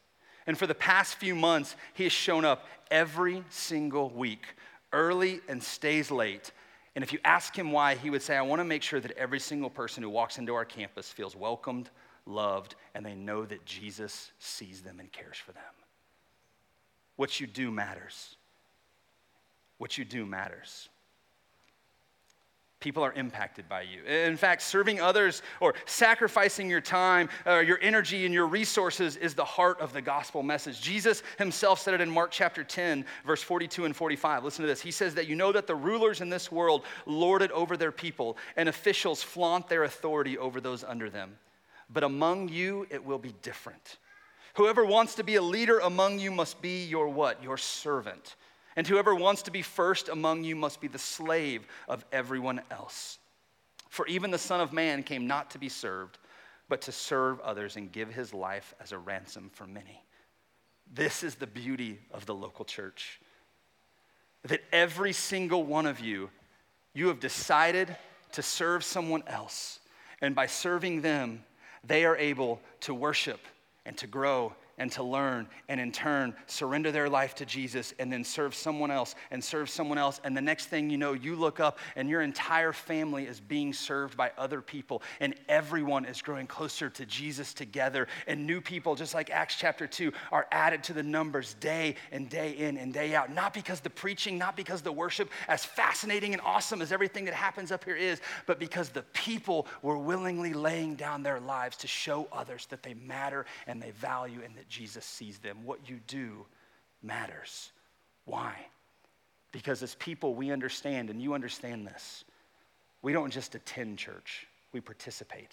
And 0.46 0.58
for 0.58 0.66
the 0.66 0.74
past 0.74 1.16
few 1.16 1.34
months, 1.34 1.74
he 1.94 2.04
has 2.04 2.12
shown 2.12 2.44
up 2.44 2.66
every 2.90 3.42
single 3.50 4.10
week, 4.10 4.46
early 4.92 5.40
and 5.48 5.62
stays 5.62 6.10
late. 6.10 6.52
And 6.94 7.02
if 7.02 7.12
you 7.12 7.18
ask 7.24 7.56
him 7.56 7.72
why, 7.72 7.94
he 7.94 8.10
would 8.10 8.22
say, 8.22 8.36
I 8.36 8.42
want 8.42 8.60
to 8.60 8.64
make 8.64 8.82
sure 8.82 9.00
that 9.00 9.12
every 9.12 9.40
single 9.40 9.70
person 9.70 10.02
who 10.02 10.10
walks 10.10 10.38
into 10.38 10.54
our 10.54 10.64
campus 10.64 11.10
feels 11.10 11.34
welcomed, 11.36 11.90
loved, 12.26 12.74
and 12.94 13.04
they 13.04 13.14
know 13.14 13.44
that 13.44 13.64
Jesus 13.64 14.32
sees 14.38 14.82
them 14.82 15.00
and 15.00 15.10
cares 15.12 15.36
for 15.36 15.52
them. 15.52 15.62
What 17.16 17.40
you 17.40 17.46
do 17.46 17.70
matters. 17.70 18.36
What 19.78 19.98
you 19.98 20.04
do 20.04 20.26
matters 20.26 20.88
people 22.80 23.02
are 23.02 23.12
impacted 23.14 23.68
by 23.68 23.82
you. 23.82 24.04
In 24.04 24.36
fact, 24.36 24.62
serving 24.62 25.00
others 25.00 25.42
or 25.60 25.74
sacrificing 25.86 26.68
your 26.68 26.80
time, 26.80 27.28
uh, 27.46 27.58
your 27.58 27.78
energy, 27.80 28.24
and 28.24 28.34
your 28.34 28.46
resources 28.46 29.16
is 29.16 29.34
the 29.34 29.44
heart 29.44 29.80
of 29.80 29.92
the 29.92 30.02
gospel 30.02 30.42
message. 30.42 30.80
Jesus 30.80 31.22
himself 31.38 31.80
said 31.80 31.94
it 31.94 32.00
in 32.00 32.10
Mark 32.10 32.30
chapter 32.30 32.62
10, 32.62 33.04
verse 33.24 33.42
42 33.42 33.86
and 33.86 33.96
45. 33.96 34.44
Listen 34.44 34.62
to 34.62 34.68
this. 34.68 34.82
He 34.82 34.90
says 34.90 35.14
that 35.14 35.26
you 35.26 35.36
know 35.36 35.52
that 35.52 35.66
the 35.66 35.74
rulers 35.74 36.20
in 36.20 36.28
this 36.28 36.52
world 36.52 36.84
lord 37.06 37.42
it 37.42 37.50
over 37.52 37.76
their 37.76 37.92
people, 37.92 38.36
and 38.56 38.68
officials 38.68 39.22
flaunt 39.22 39.68
their 39.68 39.84
authority 39.84 40.36
over 40.36 40.60
those 40.60 40.84
under 40.84 41.08
them. 41.08 41.38
But 41.88 42.04
among 42.04 42.48
you, 42.48 42.86
it 42.90 43.04
will 43.04 43.18
be 43.18 43.34
different. 43.42 43.98
Whoever 44.54 44.84
wants 44.84 45.14
to 45.16 45.24
be 45.24 45.36
a 45.36 45.42
leader 45.42 45.78
among 45.80 46.18
you 46.18 46.30
must 46.30 46.60
be 46.60 46.84
your 46.84 47.08
what? 47.08 47.42
Your 47.42 47.56
servant. 47.56 48.36
And 48.76 48.86
whoever 48.86 49.14
wants 49.14 49.42
to 49.42 49.50
be 49.50 49.62
first 49.62 50.10
among 50.10 50.44
you 50.44 50.54
must 50.54 50.80
be 50.80 50.88
the 50.88 50.98
slave 50.98 51.66
of 51.88 52.04
everyone 52.12 52.60
else. 52.70 53.18
For 53.88 54.06
even 54.06 54.30
the 54.30 54.38
Son 54.38 54.60
of 54.60 54.72
Man 54.72 55.02
came 55.02 55.26
not 55.26 55.50
to 55.52 55.58
be 55.58 55.70
served, 55.70 56.18
but 56.68 56.82
to 56.82 56.92
serve 56.92 57.40
others 57.40 57.76
and 57.76 57.90
give 57.90 58.12
his 58.12 58.34
life 58.34 58.74
as 58.78 58.92
a 58.92 58.98
ransom 58.98 59.50
for 59.54 59.66
many. 59.66 60.02
This 60.92 61.22
is 61.22 61.36
the 61.36 61.46
beauty 61.46 61.98
of 62.12 62.26
the 62.26 62.34
local 62.34 62.64
church. 62.64 63.20
That 64.44 64.60
every 64.72 65.12
single 65.12 65.64
one 65.64 65.86
of 65.86 65.98
you, 65.98 66.30
you 66.92 67.08
have 67.08 67.18
decided 67.18 67.96
to 68.32 68.42
serve 68.42 68.84
someone 68.84 69.22
else. 69.26 69.80
And 70.20 70.34
by 70.34 70.46
serving 70.46 71.00
them, 71.00 71.44
they 71.82 72.04
are 72.04 72.16
able 72.16 72.60
to 72.80 72.94
worship 72.94 73.40
and 73.84 73.96
to 73.98 74.06
grow 74.06 74.54
and 74.78 74.92
to 74.92 75.02
learn 75.02 75.48
and 75.68 75.80
in 75.80 75.90
turn 75.90 76.34
surrender 76.46 76.92
their 76.92 77.08
life 77.08 77.34
to 77.36 77.46
Jesus 77.46 77.94
and 77.98 78.12
then 78.12 78.24
serve 78.24 78.54
someone 78.54 78.90
else 78.90 79.14
and 79.30 79.42
serve 79.42 79.70
someone 79.70 79.98
else. 79.98 80.20
And 80.24 80.36
the 80.36 80.42
next 80.42 80.66
thing 80.66 80.90
you 80.90 80.98
know, 80.98 81.12
you 81.12 81.36
look 81.36 81.60
up 81.60 81.78
and 81.96 82.08
your 82.08 82.22
entire 82.22 82.72
family 82.72 83.24
is 83.24 83.40
being 83.40 83.72
served 83.72 84.16
by 84.16 84.32
other 84.36 84.60
people 84.60 85.02
and 85.20 85.34
everyone 85.48 86.04
is 86.04 86.20
growing 86.20 86.46
closer 86.46 86.90
to 86.90 87.06
Jesus 87.06 87.54
together. 87.54 88.06
And 88.26 88.46
new 88.46 88.60
people, 88.60 88.94
just 88.94 89.14
like 89.14 89.30
Acts 89.30 89.56
chapter 89.56 89.86
2, 89.86 90.12
are 90.32 90.46
added 90.52 90.82
to 90.84 90.92
the 90.92 91.02
numbers 91.02 91.54
day 91.54 91.96
and 92.12 92.28
day 92.28 92.52
in 92.52 92.76
and 92.76 92.92
day 92.92 93.14
out. 93.14 93.32
Not 93.32 93.54
because 93.54 93.80
the 93.80 93.90
preaching, 93.90 94.38
not 94.38 94.56
because 94.56 94.82
the 94.82 94.92
worship, 94.92 95.30
as 95.48 95.64
fascinating 95.64 96.32
and 96.32 96.42
awesome 96.44 96.82
as 96.82 96.92
everything 96.92 97.24
that 97.24 97.34
happens 97.34 97.72
up 97.72 97.84
here 97.84 97.96
is, 97.96 98.20
but 98.46 98.58
because 98.58 98.90
the 98.90 99.02
people 99.14 99.66
were 99.82 99.98
willingly 99.98 100.52
laying 100.52 100.94
down 100.94 101.22
their 101.22 101.40
lives 101.40 101.76
to 101.78 101.86
show 101.86 102.28
others 102.32 102.66
that 102.66 102.82
they 102.82 102.94
matter 102.94 103.46
and 103.66 103.80
they 103.80 103.90
value 103.92 104.40
and 104.44 104.54
that 104.56 104.65
that 104.66 104.72
Jesus 104.72 105.04
sees 105.04 105.38
them. 105.38 105.58
What 105.64 105.88
you 105.88 106.00
do 106.06 106.44
matters. 107.02 107.70
Why? 108.24 108.54
Because 109.52 109.82
as 109.82 109.94
people, 109.96 110.34
we 110.34 110.50
understand, 110.50 111.10
and 111.10 111.20
you 111.22 111.34
understand 111.34 111.86
this, 111.86 112.24
we 113.02 113.12
don't 113.12 113.30
just 113.30 113.54
attend 113.54 113.98
church, 113.98 114.46
we 114.72 114.80
participate. 114.80 115.52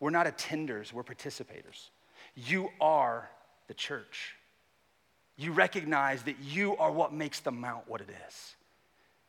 We're 0.00 0.10
not 0.10 0.26
attenders, 0.26 0.92
we're 0.92 1.02
participators. 1.02 1.90
You 2.34 2.68
are 2.80 3.30
the 3.68 3.74
church. 3.74 4.34
You 5.36 5.52
recognize 5.52 6.22
that 6.24 6.36
you 6.40 6.76
are 6.76 6.92
what 6.92 7.12
makes 7.12 7.40
the 7.40 7.50
mount 7.50 7.88
what 7.88 8.00
it 8.00 8.10
is. 8.28 8.54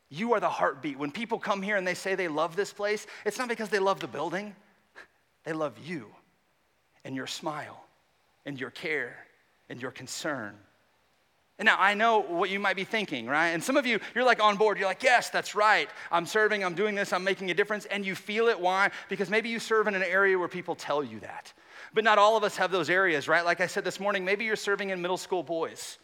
You 0.10 0.34
are 0.34 0.40
the 0.40 0.50
heartbeat. 0.50 1.00
When 1.00 1.12
people 1.12 1.40
come 1.40 1.62
here 1.62 1.78
and 1.78 1.88
they 1.88 1.96
say 1.96 2.14
they 2.16 2.28
love 2.28 2.56
this 2.56 2.72
place, 2.72 3.08
it's 3.26 3.38
not 3.38 3.48
because 3.48 3.70
they 3.70 3.80
love 3.80 4.00
the 4.00 4.08
building, 4.08 4.56
they 5.46 5.54
love 5.54 5.74
you 5.84 6.08
and 7.04 7.16
your 7.16 7.28
smile 7.28 7.85
and 8.46 8.60
your 8.60 8.70
care 8.70 9.16
and 9.70 9.82
your 9.82 9.92
concern. 9.92 10.56
And 11.58 11.66
now 11.66 11.78
I 11.80 11.94
know 11.94 12.20
what 12.20 12.50
you 12.50 12.60
might 12.60 12.76
be 12.76 12.84
thinking, 12.84 13.28
right? 13.28 13.50
And 13.50 13.64
some 13.64 13.78
of 13.78 13.86
you, 13.86 14.00
you're 14.14 14.26
like 14.26 14.44
on 14.44 14.58
board. 14.58 14.78
You're 14.78 14.88
like, 14.88 15.04
yes, 15.04 15.30
that's 15.30 15.56
right. 15.56 15.90
I'm 16.12 16.26
serving, 16.26 16.66
I'm 16.66 16.76
doing 16.76 16.96
this, 16.96 17.14
I'm 17.14 17.24
making 17.24 17.50
a 17.50 17.54
difference. 17.54 17.86
And 17.86 18.06
you 18.06 18.14
feel 18.14 18.48
it. 18.48 18.60
Why? 18.60 18.92
Because 19.08 19.30
maybe 19.30 19.48
you 19.48 19.60
serve 19.60 19.88
in 19.88 19.96
an 19.96 20.04
area 20.04 20.38
where 20.38 20.50
people 20.50 20.76
tell 20.76 21.02
you 21.02 21.22
that. 21.22 21.54
But 21.94 22.04
not 22.04 22.18
all 22.18 22.36
of 22.36 22.44
us 22.44 22.58
have 22.58 22.72
those 22.72 22.90
areas, 22.90 23.30
right? 23.30 23.46
Like 23.46 23.62
I 23.62 23.68
said 23.68 23.86
this 23.86 24.02
morning, 24.02 24.26
maybe 24.26 24.44
you're 24.44 24.58
serving 24.58 24.90
in 24.90 25.02
middle 25.02 25.18
school 25.18 25.44
boys. 25.44 25.98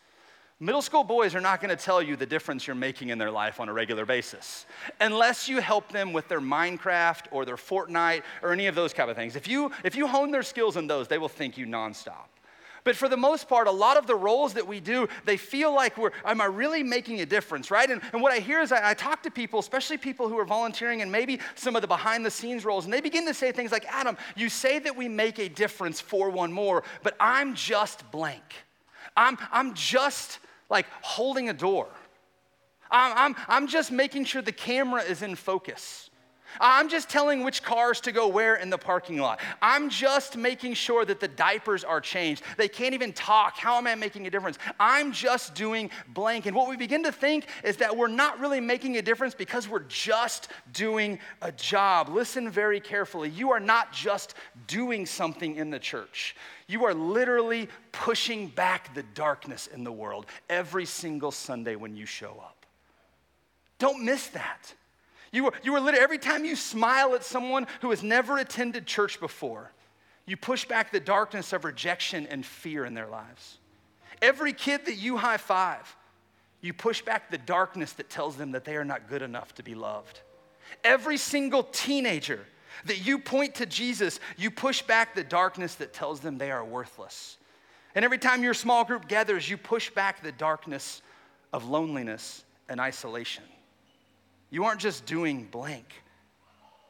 Middle 0.62 0.84
school 0.84 1.04
boys 1.04 1.34
are 1.34 1.42
not 1.42 1.60
going 1.60 1.76
to 1.76 1.84
tell 1.84 2.04
you 2.04 2.16
the 2.16 2.28
difference 2.28 2.68
you're 2.68 2.76
making 2.76 3.10
in 3.10 3.18
their 3.18 3.32
life 3.32 3.60
on 3.60 3.68
a 3.68 3.74
regular 3.74 4.06
basis 4.06 4.68
unless 5.00 5.50
you 5.50 5.60
help 5.60 5.92
them 5.92 6.14
with 6.14 6.28
their 6.28 6.40
Minecraft 6.40 7.24
or 7.32 7.46
their 7.46 7.56
Fortnite 7.56 8.22
or 8.44 8.54
any 8.54 8.68
of 8.68 8.76
those 8.76 8.94
kind 8.94 9.10
of 9.10 9.16
things. 9.16 9.36
If 9.36 9.48
you, 9.48 9.72
if 9.84 9.96
you 9.96 10.06
hone 10.06 10.30
their 10.30 10.44
skills 10.44 10.78
in 10.78 10.86
those, 10.86 11.08
they 11.08 11.18
will 11.18 11.30
thank 11.30 11.58
you 11.58 11.66
nonstop. 11.66 12.28
But 12.84 12.96
for 12.96 13.10
the 13.10 13.18
most 13.18 13.50
part, 13.50 13.66
a 13.68 13.72
lot 13.72 13.98
of 13.98 14.06
the 14.06 14.14
roles 14.14 14.54
that 14.54 14.68
we 14.68 14.80
do, 14.80 15.10
they 15.26 15.36
feel 15.36 15.74
like 15.74 15.98
we're, 15.98 16.12
am 16.24 16.42
I 16.42 16.46
really 16.46 16.84
making 16.84 17.22
a 17.22 17.26
difference, 17.26 17.72
right? 17.72 17.90
And, 17.90 18.00
and 18.14 18.22
what 18.22 18.32
I 18.32 18.38
hear 18.38 18.62
is 18.62 18.72
I, 18.72 18.92
I 18.92 18.94
talk 18.94 19.24
to 19.24 19.32
people, 19.32 19.60
especially 19.60 19.98
people 19.98 20.30
who 20.30 20.38
are 20.38 20.46
volunteering 20.46 21.02
and 21.02 21.12
maybe 21.12 21.40
some 21.56 21.76
of 21.76 21.82
the 21.82 21.88
behind 21.88 22.24
the 22.24 22.32
scenes 22.32 22.66
roles, 22.66 22.86
and 22.86 22.94
they 22.94 23.02
begin 23.02 23.26
to 23.26 23.34
say 23.34 23.52
things 23.52 23.72
like, 23.72 23.86
Adam, 23.88 24.16
you 24.36 24.48
say 24.48 24.78
that 24.78 24.96
we 24.96 25.08
make 25.10 25.40
a 25.40 25.50
difference 25.50 26.00
for 26.00 26.30
one 26.30 26.52
more, 26.52 26.84
but 27.02 27.16
I'm 27.20 27.56
just 27.56 28.12
blank. 28.12 28.44
I'm, 29.18 29.40
I'm 29.52 29.74
just 29.74 30.38
like 30.72 30.88
holding 31.02 31.50
a 31.50 31.54
door. 31.54 31.88
I'm, 32.90 33.36
I'm, 33.36 33.44
I'm 33.48 33.68
just 33.68 33.92
making 33.92 34.26
sure 34.26 34.42
the 34.42 34.52
camera 34.52 35.02
is 35.04 35.22
in 35.22 35.36
focus. 35.36 36.10
I'm 36.60 36.90
just 36.90 37.10
telling 37.10 37.44
which 37.44 37.64
cars 37.64 38.02
to 38.02 38.12
go 38.12 38.28
where 38.28 38.56
in 38.56 38.70
the 38.70 38.78
parking 38.78 39.18
lot. 39.18 39.40
I'm 39.62 39.90
just 39.90 40.38
making 40.38 40.74
sure 40.74 41.06
that 41.06 41.20
the 41.20 41.28
diapers 41.28 41.84
are 41.84 42.02
changed. 42.02 42.44
They 42.58 42.68
can't 42.68 42.94
even 42.94 43.14
talk. 43.14 43.58
How 43.58 43.78
am 43.78 43.88
I 43.88 43.96
making 43.96 44.28
a 44.28 44.30
difference? 44.30 44.58
I'm 44.80 45.12
just 45.12 45.56
doing 45.56 45.90
blank. 46.10 46.46
And 46.46 46.56
what 46.56 46.70
we 46.70 46.78
begin 46.78 47.04
to 47.04 47.12
think 47.12 47.48
is 47.64 47.78
that 47.78 47.96
we're 47.96 48.08
not 48.08 48.40
really 48.40 48.60
making 48.60 48.98
a 48.98 49.02
difference 49.02 49.34
because 49.34 49.68
we're 49.68 49.80
just 49.88 50.50
doing 50.74 51.20
a 51.42 51.52
job. 51.52 52.10
Listen 52.10 52.50
very 52.50 52.80
carefully. 52.80 53.30
You 53.30 53.52
are 53.52 53.60
not 53.60 53.94
just 53.94 54.36
doing 54.68 55.06
something 55.06 55.56
in 55.56 55.70
the 55.70 55.80
church, 55.80 56.36
you 56.68 56.86
are 56.86 56.94
literally 56.94 57.68
pushing 57.92 58.48
back 58.48 58.94
the 58.96 59.04
darkness 59.14 59.68
in 59.68 59.84
the 59.84 59.92
world 59.92 60.26
every 60.50 60.86
single 60.86 61.32
Sunday 61.32 61.76
when 61.76 61.96
you 61.96 62.06
show 62.06 62.42
up. 62.42 62.66
Don't 63.78 64.04
miss 64.04 64.28
that. 64.28 64.74
You 65.32 65.46
were, 65.46 65.54
you 65.64 65.72
were 65.72 65.80
literally, 65.80 66.04
every 66.04 66.18
time 66.18 66.44
you 66.44 66.56
smile 66.56 67.16
at 67.16 67.24
someone 67.24 67.68
who 67.82 67.90
has 67.90 68.04
never 68.04 68.38
attended 68.38 68.86
church 68.86 69.20
before, 69.20 69.72
you 70.26 70.38
push 70.38 70.66
back 70.66 70.92
the 70.92 71.00
darkness 71.00 71.54
of 71.54 71.64
rejection 71.64 72.28
and 72.28 72.46
fear 72.46 72.86
in 72.86 72.94
their 72.94 73.08
lives. 73.08 73.58
Every 74.22 74.54
kid 74.54 74.86
that 74.86 74.96
you 74.96 75.18
high 75.18 75.38
five, 75.38 75.96
you 76.60 76.74
push 76.74 77.02
back 77.02 77.32
the 77.32 77.38
darkness 77.38 77.94
that 77.94 78.10
tells 78.10 78.36
them 78.36 78.52
that 78.52 78.66
they 78.66 78.76
are 78.76 78.86
not 78.86 79.10
good 79.10 79.22
enough 79.22 79.56
to 79.56 79.64
be 79.64 79.74
loved. 79.74 80.20
Every 80.84 81.18
single 81.18 81.64
teenager 81.64 82.46
that 82.86 83.06
you 83.06 83.18
point 83.18 83.56
to 83.56 83.66
Jesus, 83.66 84.20
you 84.38 84.52
push 84.52 84.82
back 84.82 85.16
the 85.16 85.24
darkness 85.24 85.76
that 85.76 85.94
tells 85.94 86.20
them 86.20 86.38
they 86.38 86.52
are 86.52 86.64
worthless. 86.64 87.38
And 87.96 88.06
every 88.06 88.18
time 88.18 88.44
your 88.44 88.54
small 88.54 88.86
group 88.86 89.08
gathers, 89.08 89.50
you 89.50 89.58
push 89.58 89.90
back 89.90 90.22
the 90.22 90.32
darkness 90.32 91.02
of 91.52 91.68
loneliness 91.68 92.44
and 92.70 92.80
isolation. 92.80 93.44
You 94.52 94.66
aren't 94.66 94.82
just 94.82 95.06
doing 95.06 95.46
blank. 95.46 95.88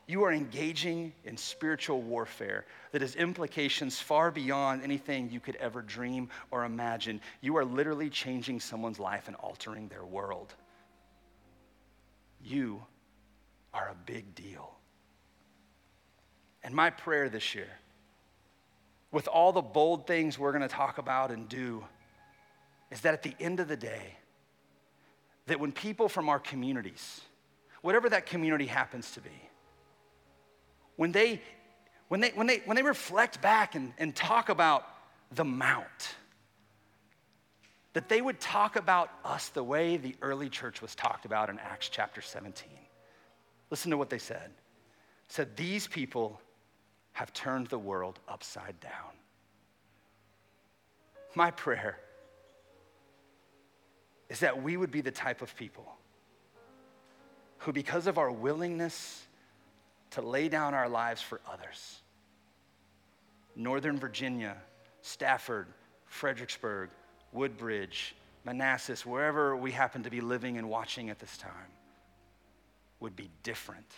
You 0.08 0.24
are 0.24 0.34
engaging 0.34 1.14
in 1.24 1.38
spiritual 1.38 2.02
warfare 2.02 2.66
that 2.92 3.02
has 3.02 3.16
implications 3.16 4.00
far 4.00 4.30
beyond 4.30 4.84
anything 4.84 5.30
you 5.32 5.40
could 5.40 5.56
ever 5.56 5.82
dream 5.82 6.28
or 6.50 6.66
imagine. 6.66 7.22
You 7.40 7.56
are 7.56 7.64
literally 7.64 8.10
changing 8.10 8.60
someone's 8.60 9.00
life 9.00 9.28
and 9.28 9.38
altering 9.38 9.88
their 9.88 10.04
world. 10.04 10.54
You 12.44 12.84
are 13.74 13.90
a 13.90 13.96
big 14.06 14.36
deal. 14.36 14.74
And 16.64 16.76
my 16.76 16.90
prayer 16.90 17.30
this 17.30 17.56
year, 17.56 17.70
with 19.12 19.28
all 19.28 19.52
the 19.54 19.62
bold 19.62 20.08
things 20.08 20.38
we're 20.38 20.52
going 20.52 20.62
to 20.62 20.68
talk 20.68 20.98
about 20.98 21.32
and 21.32 21.48
do, 21.48 21.86
is 22.90 23.02
that 23.02 23.14
at 23.14 23.24
the 23.24 23.36
end 23.40 23.60
of 23.60 23.68
the 23.68 23.78
day, 23.78 24.16
that 25.46 25.60
when 25.60 25.72
people 25.72 26.10
from 26.10 26.28
our 26.28 26.40
communities, 26.40 27.22
whatever 27.82 28.10
that 28.10 28.26
community 28.26 28.66
happens 28.66 29.12
to 29.12 29.22
be, 29.22 29.50
when 30.96 31.12
they, 31.12 31.42
when 32.08 32.20
they, 32.20 32.30
when 32.30 32.48
they, 32.48 32.62
when 32.66 32.76
they 32.76 32.84
reflect 32.84 33.42
back 33.42 33.76
and, 33.76 33.94
and 33.98 34.16
talk 34.16 34.50
about 34.50 34.86
the 35.34 35.46
Mount, 35.46 36.16
that 37.94 38.08
they 38.08 38.22
would 38.22 38.40
talk 38.40 38.76
about 38.76 39.10
us 39.26 39.50
the 39.50 39.64
way 39.64 39.98
the 39.98 40.16
early 40.22 40.50
church 40.50 40.82
was 40.82 40.96
talked 40.96 41.26
about 41.26 41.50
in 41.50 41.60
Acts 41.60 41.90
chapter 41.90 42.22
17. 42.22 42.70
Listen 43.70 43.92
to 43.92 43.98
what 43.98 44.10
they 44.10 44.18
said. 44.18 44.52
It 45.28 45.32
said, 45.34 45.56
These 45.56 45.88
people 45.88 46.40
have 47.14 47.34
turned 47.34 47.68
the 47.68 47.80
world 47.80 48.20
upside 48.28 48.80
down. 48.80 48.92
My 51.36 51.52
prayer 51.52 51.98
is 54.30 54.40
that 54.40 54.62
we 54.62 54.78
would 54.78 54.92
be 54.92 55.02
the 55.02 55.12
type 55.12 55.42
of 55.42 55.56
people 55.56 55.86
who, 57.62 57.72
because 57.72 58.08
of 58.08 58.18
our 58.18 58.32
willingness 58.32 59.24
to 60.12 60.22
lay 60.22 60.50
down 60.50 60.74
our 60.74 60.90
lives 60.90 61.22
for 61.22 61.40
others, 61.52 62.00
Northern 63.56 64.00
Virginia, 64.00 64.58
Stafford, 65.02 65.68
Fredericksburg, 66.08 66.90
Woodbridge, 67.32 68.16
Manassas, 68.46 69.06
wherever 69.06 69.56
we 69.56 69.72
happen 69.72 70.02
to 70.04 70.10
be 70.10 70.22
living 70.22 70.58
and 70.58 70.70
watching 70.70 71.12
at 71.12 71.20
this 71.20 71.38
time, 71.38 71.52
would 73.00 73.16
be 73.16 73.30
different 73.44 73.90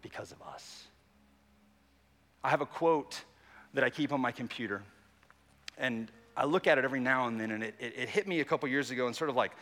because 0.00 0.30
of 0.30 0.40
us. 0.42 0.84
I 2.44 2.50
have 2.50 2.60
a 2.60 2.66
quote 2.66 3.20
that 3.74 3.82
I 3.82 3.90
keep 3.90 4.12
on 4.12 4.20
my 4.20 4.32
computer, 4.32 4.82
and 5.76 6.08
I 6.36 6.44
look 6.44 6.68
at 6.68 6.78
it 6.78 6.84
every 6.84 7.00
now 7.00 7.26
and 7.26 7.38
then, 7.38 7.50
and 7.50 7.64
it, 7.64 7.74
it, 7.80 7.94
it 7.96 8.08
hit 8.08 8.28
me 8.28 8.40
a 8.40 8.44
couple 8.44 8.68
years 8.68 8.92
ago 8.92 9.08
and 9.08 9.16
sort 9.16 9.28
of 9.28 9.34
like 9.34 9.52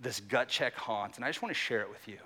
this 0.00 0.20
gut 0.20 0.48
check 0.48 0.74
haunts, 0.74 1.18
and 1.18 1.24
I 1.26 1.28
just 1.28 1.42
want 1.42 1.54
to 1.54 1.60
share 1.60 1.82
it 1.82 1.90
with 1.90 2.08
you 2.08 2.16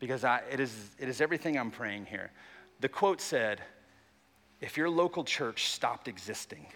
because 0.00 0.24
I, 0.24 0.42
it, 0.50 0.58
is, 0.58 0.74
it 0.98 1.08
is 1.08 1.20
everything 1.20 1.56
I'm 1.56 1.70
praying 1.70 2.06
here. 2.06 2.32
The 2.80 2.88
quote 2.88 3.20
said, 3.20 3.60
If 4.60 4.76
your 4.76 4.90
local 4.90 5.22
church 5.22 5.68
stopped 5.68 6.08
existing, 6.08 6.66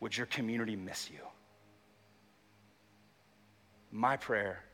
would 0.00 0.16
your 0.16 0.26
community 0.26 0.74
miss 0.74 1.10
you? 1.10 1.20
My 3.92 4.16
prayer 4.16 4.64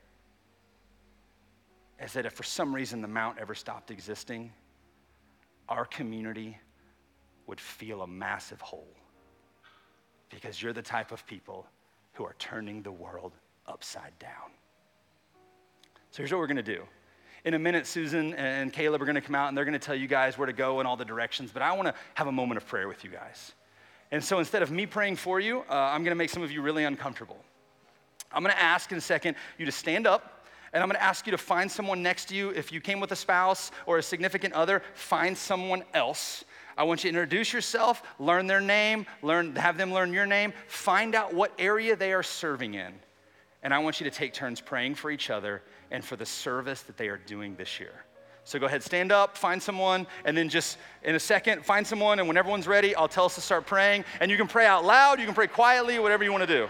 is 2.02 2.12
that 2.14 2.26
if 2.26 2.32
for 2.32 2.42
some 2.42 2.74
reason 2.74 3.02
the 3.02 3.08
Mount 3.08 3.38
ever 3.38 3.54
stopped 3.54 3.90
existing, 3.90 4.52
our 5.68 5.84
community 5.84 6.58
would 7.46 7.60
feel 7.60 8.02
a 8.02 8.06
massive 8.06 8.60
hole 8.60 8.88
because 10.30 10.60
you're 10.60 10.72
the 10.72 10.82
type 10.82 11.12
of 11.12 11.26
people 11.26 11.66
who 12.12 12.24
are 12.24 12.34
turning 12.38 12.82
the 12.82 12.92
world 12.92 13.32
upside 13.66 14.16
down. 14.18 14.50
So 16.10 16.18
here's 16.18 16.32
what 16.32 16.38
we're 16.38 16.46
going 16.46 16.56
to 16.56 16.62
do 16.62 16.82
in 17.44 17.52
a 17.52 17.58
minute, 17.58 17.86
Susan 17.86 18.32
and 18.34 18.72
Caleb 18.72 19.02
are 19.02 19.04
going 19.04 19.16
to 19.16 19.20
come 19.20 19.34
out 19.34 19.48
and 19.48 19.56
they're 19.56 19.66
going 19.66 19.78
to 19.78 19.78
tell 19.78 19.94
you 19.94 20.06
guys 20.06 20.38
where 20.38 20.46
to 20.46 20.52
go 20.52 20.78
and 20.78 20.88
all 20.88 20.96
the 20.96 21.04
directions. 21.04 21.50
But 21.52 21.62
I 21.62 21.72
want 21.72 21.88
to 21.88 21.94
have 22.14 22.26
a 22.26 22.32
moment 22.32 22.56
of 22.56 22.66
prayer 22.66 22.88
with 22.88 23.04
you 23.04 23.10
guys. 23.10 23.52
And 24.10 24.24
so 24.24 24.38
instead 24.38 24.62
of 24.62 24.70
me 24.70 24.86
praying 24.86 25.16
for 25.16 25.40
you, 25.40 25.60
uh, 25.68 25.74
I'm 25.74 26.02
going 26.02 26.12
to 26.12 26.16
make 26.16 26.30
some 26.30 26.42
of 26.42 26.50
you 26.50 26.62
really 26.62 26.84
uncomfortable. 26.84 27.36
I'm 28.32 28.42
going 28.42 28.54
to 28.54 28.62
ask 28.62 28.90
in 28.92 28.98
a 28.98 29.00
second 29.00 29.36
you 29.58 29.66
to 29.66 29.72
stand 29.72 30.06
up, 30.06 30.46
and 30.72 30.82
I'm 30.82 30.88
going 30.88 30.98
to 30.98 31.02
ask 31.02 31.26
you 31.26 31.32
to 31.32 31.38
find 31.38 31.70
someone 31.70 32.02
next 32.02 32.26
to 32.26 32.34
you. 32.34 32.50
If 32.50 32.72
you 32.72 32.80
came 32.80 32.98
with 32.98 33.12
a 33.12 33.16
spouse 33.16 33.70
or 33.86 33.98
a 33.98 34.02
significant 34.02 34.54
other, 34.54 34.82
find 34.94 35.36
someone 35.36 35.84
else. 35.92 36.44
I 36.76 36.82
want 36.84 37.04
you 37.04 37.12
to 37.12 37.16
introduce 37.16 37.52
yourself, 37.52 38.02
learn 38.18 38.46
their 38.46 38.60
name, 38.60 39.06
learn, 39.22 39.54
have 39.56 39.76
them 39.76 39.92
learn 39.92 40.12
your 40.12 40.26
name, 40.26 40.52
find 40.66 41.14
out 41.14 41.32
what 41.32 41.52
area 41.58 41.94
they 41.94 42.12
are 42.12 42.22
serving 42.22 42.74
in. 42.74 42.94
And 43.62 43.72
I 43.72 43.78
want 43.78 44.00
you 44.00 44.04
to 44.04 44.16
take 44.16 44.32
turns 44.32 44.60
praying 44.60 44.96
for 44.96 45.10
each 45.10 45.30
other 45.30 45.62
and 45.94 46.04
for 46.04 46.16
the 46.16 46.26
service 46.26 46.82
that 46.82 46.96
they 46.96 47.06
are 47.06 47.18
doing 47.18 47.54
this 47.54 47.78
year. 47.78 48.04
So 48.42 48.58
go 48.58 48.66
ahead, 48.66 48.82
stand 48.82 49.12
up, 49.12 49.38
find 49.38 49.62
someone, 49.62 50.08
and 50.24 50.36
then 50.36 50.48
just 50.48 50.76
in 51.04 51.14
a 51.14 51.20
second, 51.20 51.64
find 51.64 51.86
someone, 51.86 52.18
and 52.18 52.26
when 52.26 52.36
everyone's 52.36 52.66
ready, 52.66 52.96
I'll 52.96 53.06
tell 53.06 53.26
us 53.26 53.36
to 53.36 53.40
start 53.40 53.64
praying. 53.64 54.04
And 54.20 54.28
you 54.28 54.36
can 54.36 54.48
pray 54.48 54.66
out 54.66 54.84
loud, 54.84 55.20
you 55.20 55.24
can 55.24 55.36
pray 55.36 55.46
quietly, 55.46 56.00
whatever 56.00 56.24
you 56.24 56.32
want 56.32 56.42
to 56.42 56.48
do. 56.48 56.68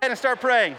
and 0.00 0.16
start 0.16 0.40
praying. 0.40 0.76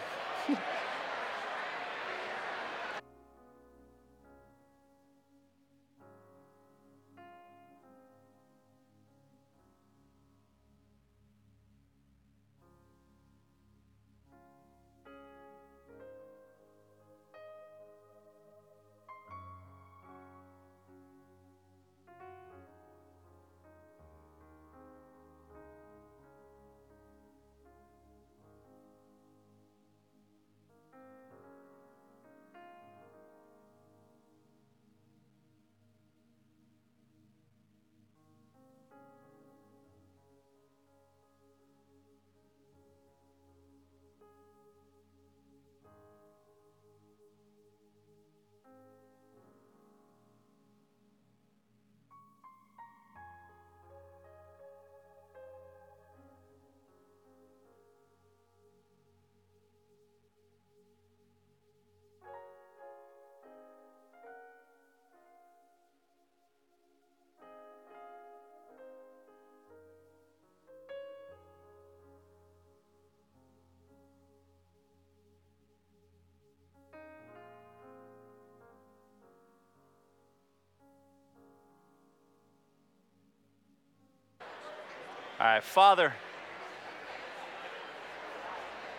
All 85.39 85.45
right, 85.45 85.63
Father. 85.63 86.11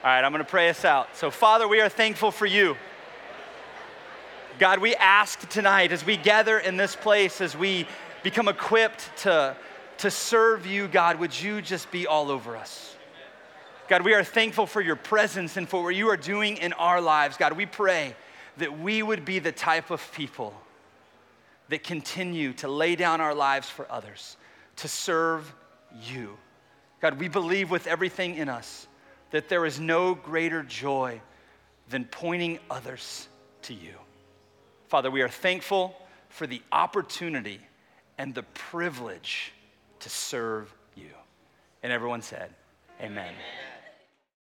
All 0.05 0.11
right, 0.11 0.23
I'm 0.23 0.31
going 0.31 0.45
to 0.45 0.49
pray 0.49 0.69
us 0.69 0.85
out. 0.85 1.17
So, 1.17 1.33
Father, 1.33 1.67
we 1.67 1.81
are 1.81 1.89
thankful 1.89 2.31
for 2.31 2.47
you. 2.47 2.77
God, 4.61 4.79
we 4.79 4.95
ask 4.95 5.49
tonight 5.49 5.91
as 5.91 6.07
we 6.07 6.17
gather 6.17 6.61
in 6.61 6.77
this 6.77 6.95
place, 6.95 7.41
as 7.41 7.57
we 7.57 7.89
become 8.23 8.47
equipped 8.47 9.11
to, 9.23 9.57
to 9.97 10.13
serve 10.13 10.65
you, 10.65 10.87
God, 10.87 11.19
would 11.19 11.39
you 11.41 11.61
just 11.61 11.91
be 11.91 12.07
all 12.07 12.31
over 12.31 12.57
us? 12.57 12.95
God, 13.89 14.03
we 14.03 14.15
are 14.15 14.23
thankful 14.23 14.67
for 14.67 14.81
your 14.81 14.95
presence 14.95 15.57
and 15.57 15.69
for 15.69 15.83
what 15.83 15.97
you 15.97 16.09
are 16.09 16.17
doing 16.17 16.59
in 16.59 16.73
our 16.75 17.01
lives. 17.01 17.37
God, 17.37 17.55
we 17.55 17.67
pray 17.67 18.15
that 18.59 18.79
we 18.79 19.03
would 19.03 19.25
be 19.25 19.41
the 19.41 19.51
type 19.51 19.91
of 19.91 20.13
people 20.13 20.55
that 21.69 21.83
continue 21.83 22.53
to 22.53 22.69
lay 22.69 22.95
down 22.95 23.21
our 23.21 23.35
lives 23.35 23.69
for 23.69 23.91
others, 23.91 24.37
to 24.77 24.87
serve 24.87 25.53
you. 26.03 26.37
God, 27.01 27.19
we 27.19 27.29
believe 27.29 27.71
with 27.71 27.87
everything 27.87 28.37
in 28.37 28.49
us 28.49 28.87
that 29.31 29.49
there 29.49 29.67
is 29.67 29.79
no 29.79 30.15
greater 30.15 30.63
joy 30.63 31.21
than 31.89 32.05
pointing 32.05 32.59
others 32.71 33.29
to 33.63 33.75
you. 33.75 33.95
Father, 34.89 35.11
we 35.11 35.23
are 35.23 35.29
thankful 35.29 35.95
for 36.29 36.47
the 36.47 36.63
opportunity 36.73 37.61
and 38.17 38.35
the 38.35 38.43
privilege 38.43 39.53
to 40.01 40.09
serve 40.09 40.75
you. 40.97 41.11
And 41.83 41.93
everyone 41.93 42.23
said, 42.23 42.55
Amen. 43.01 43.19
Amen. 43.19 43.78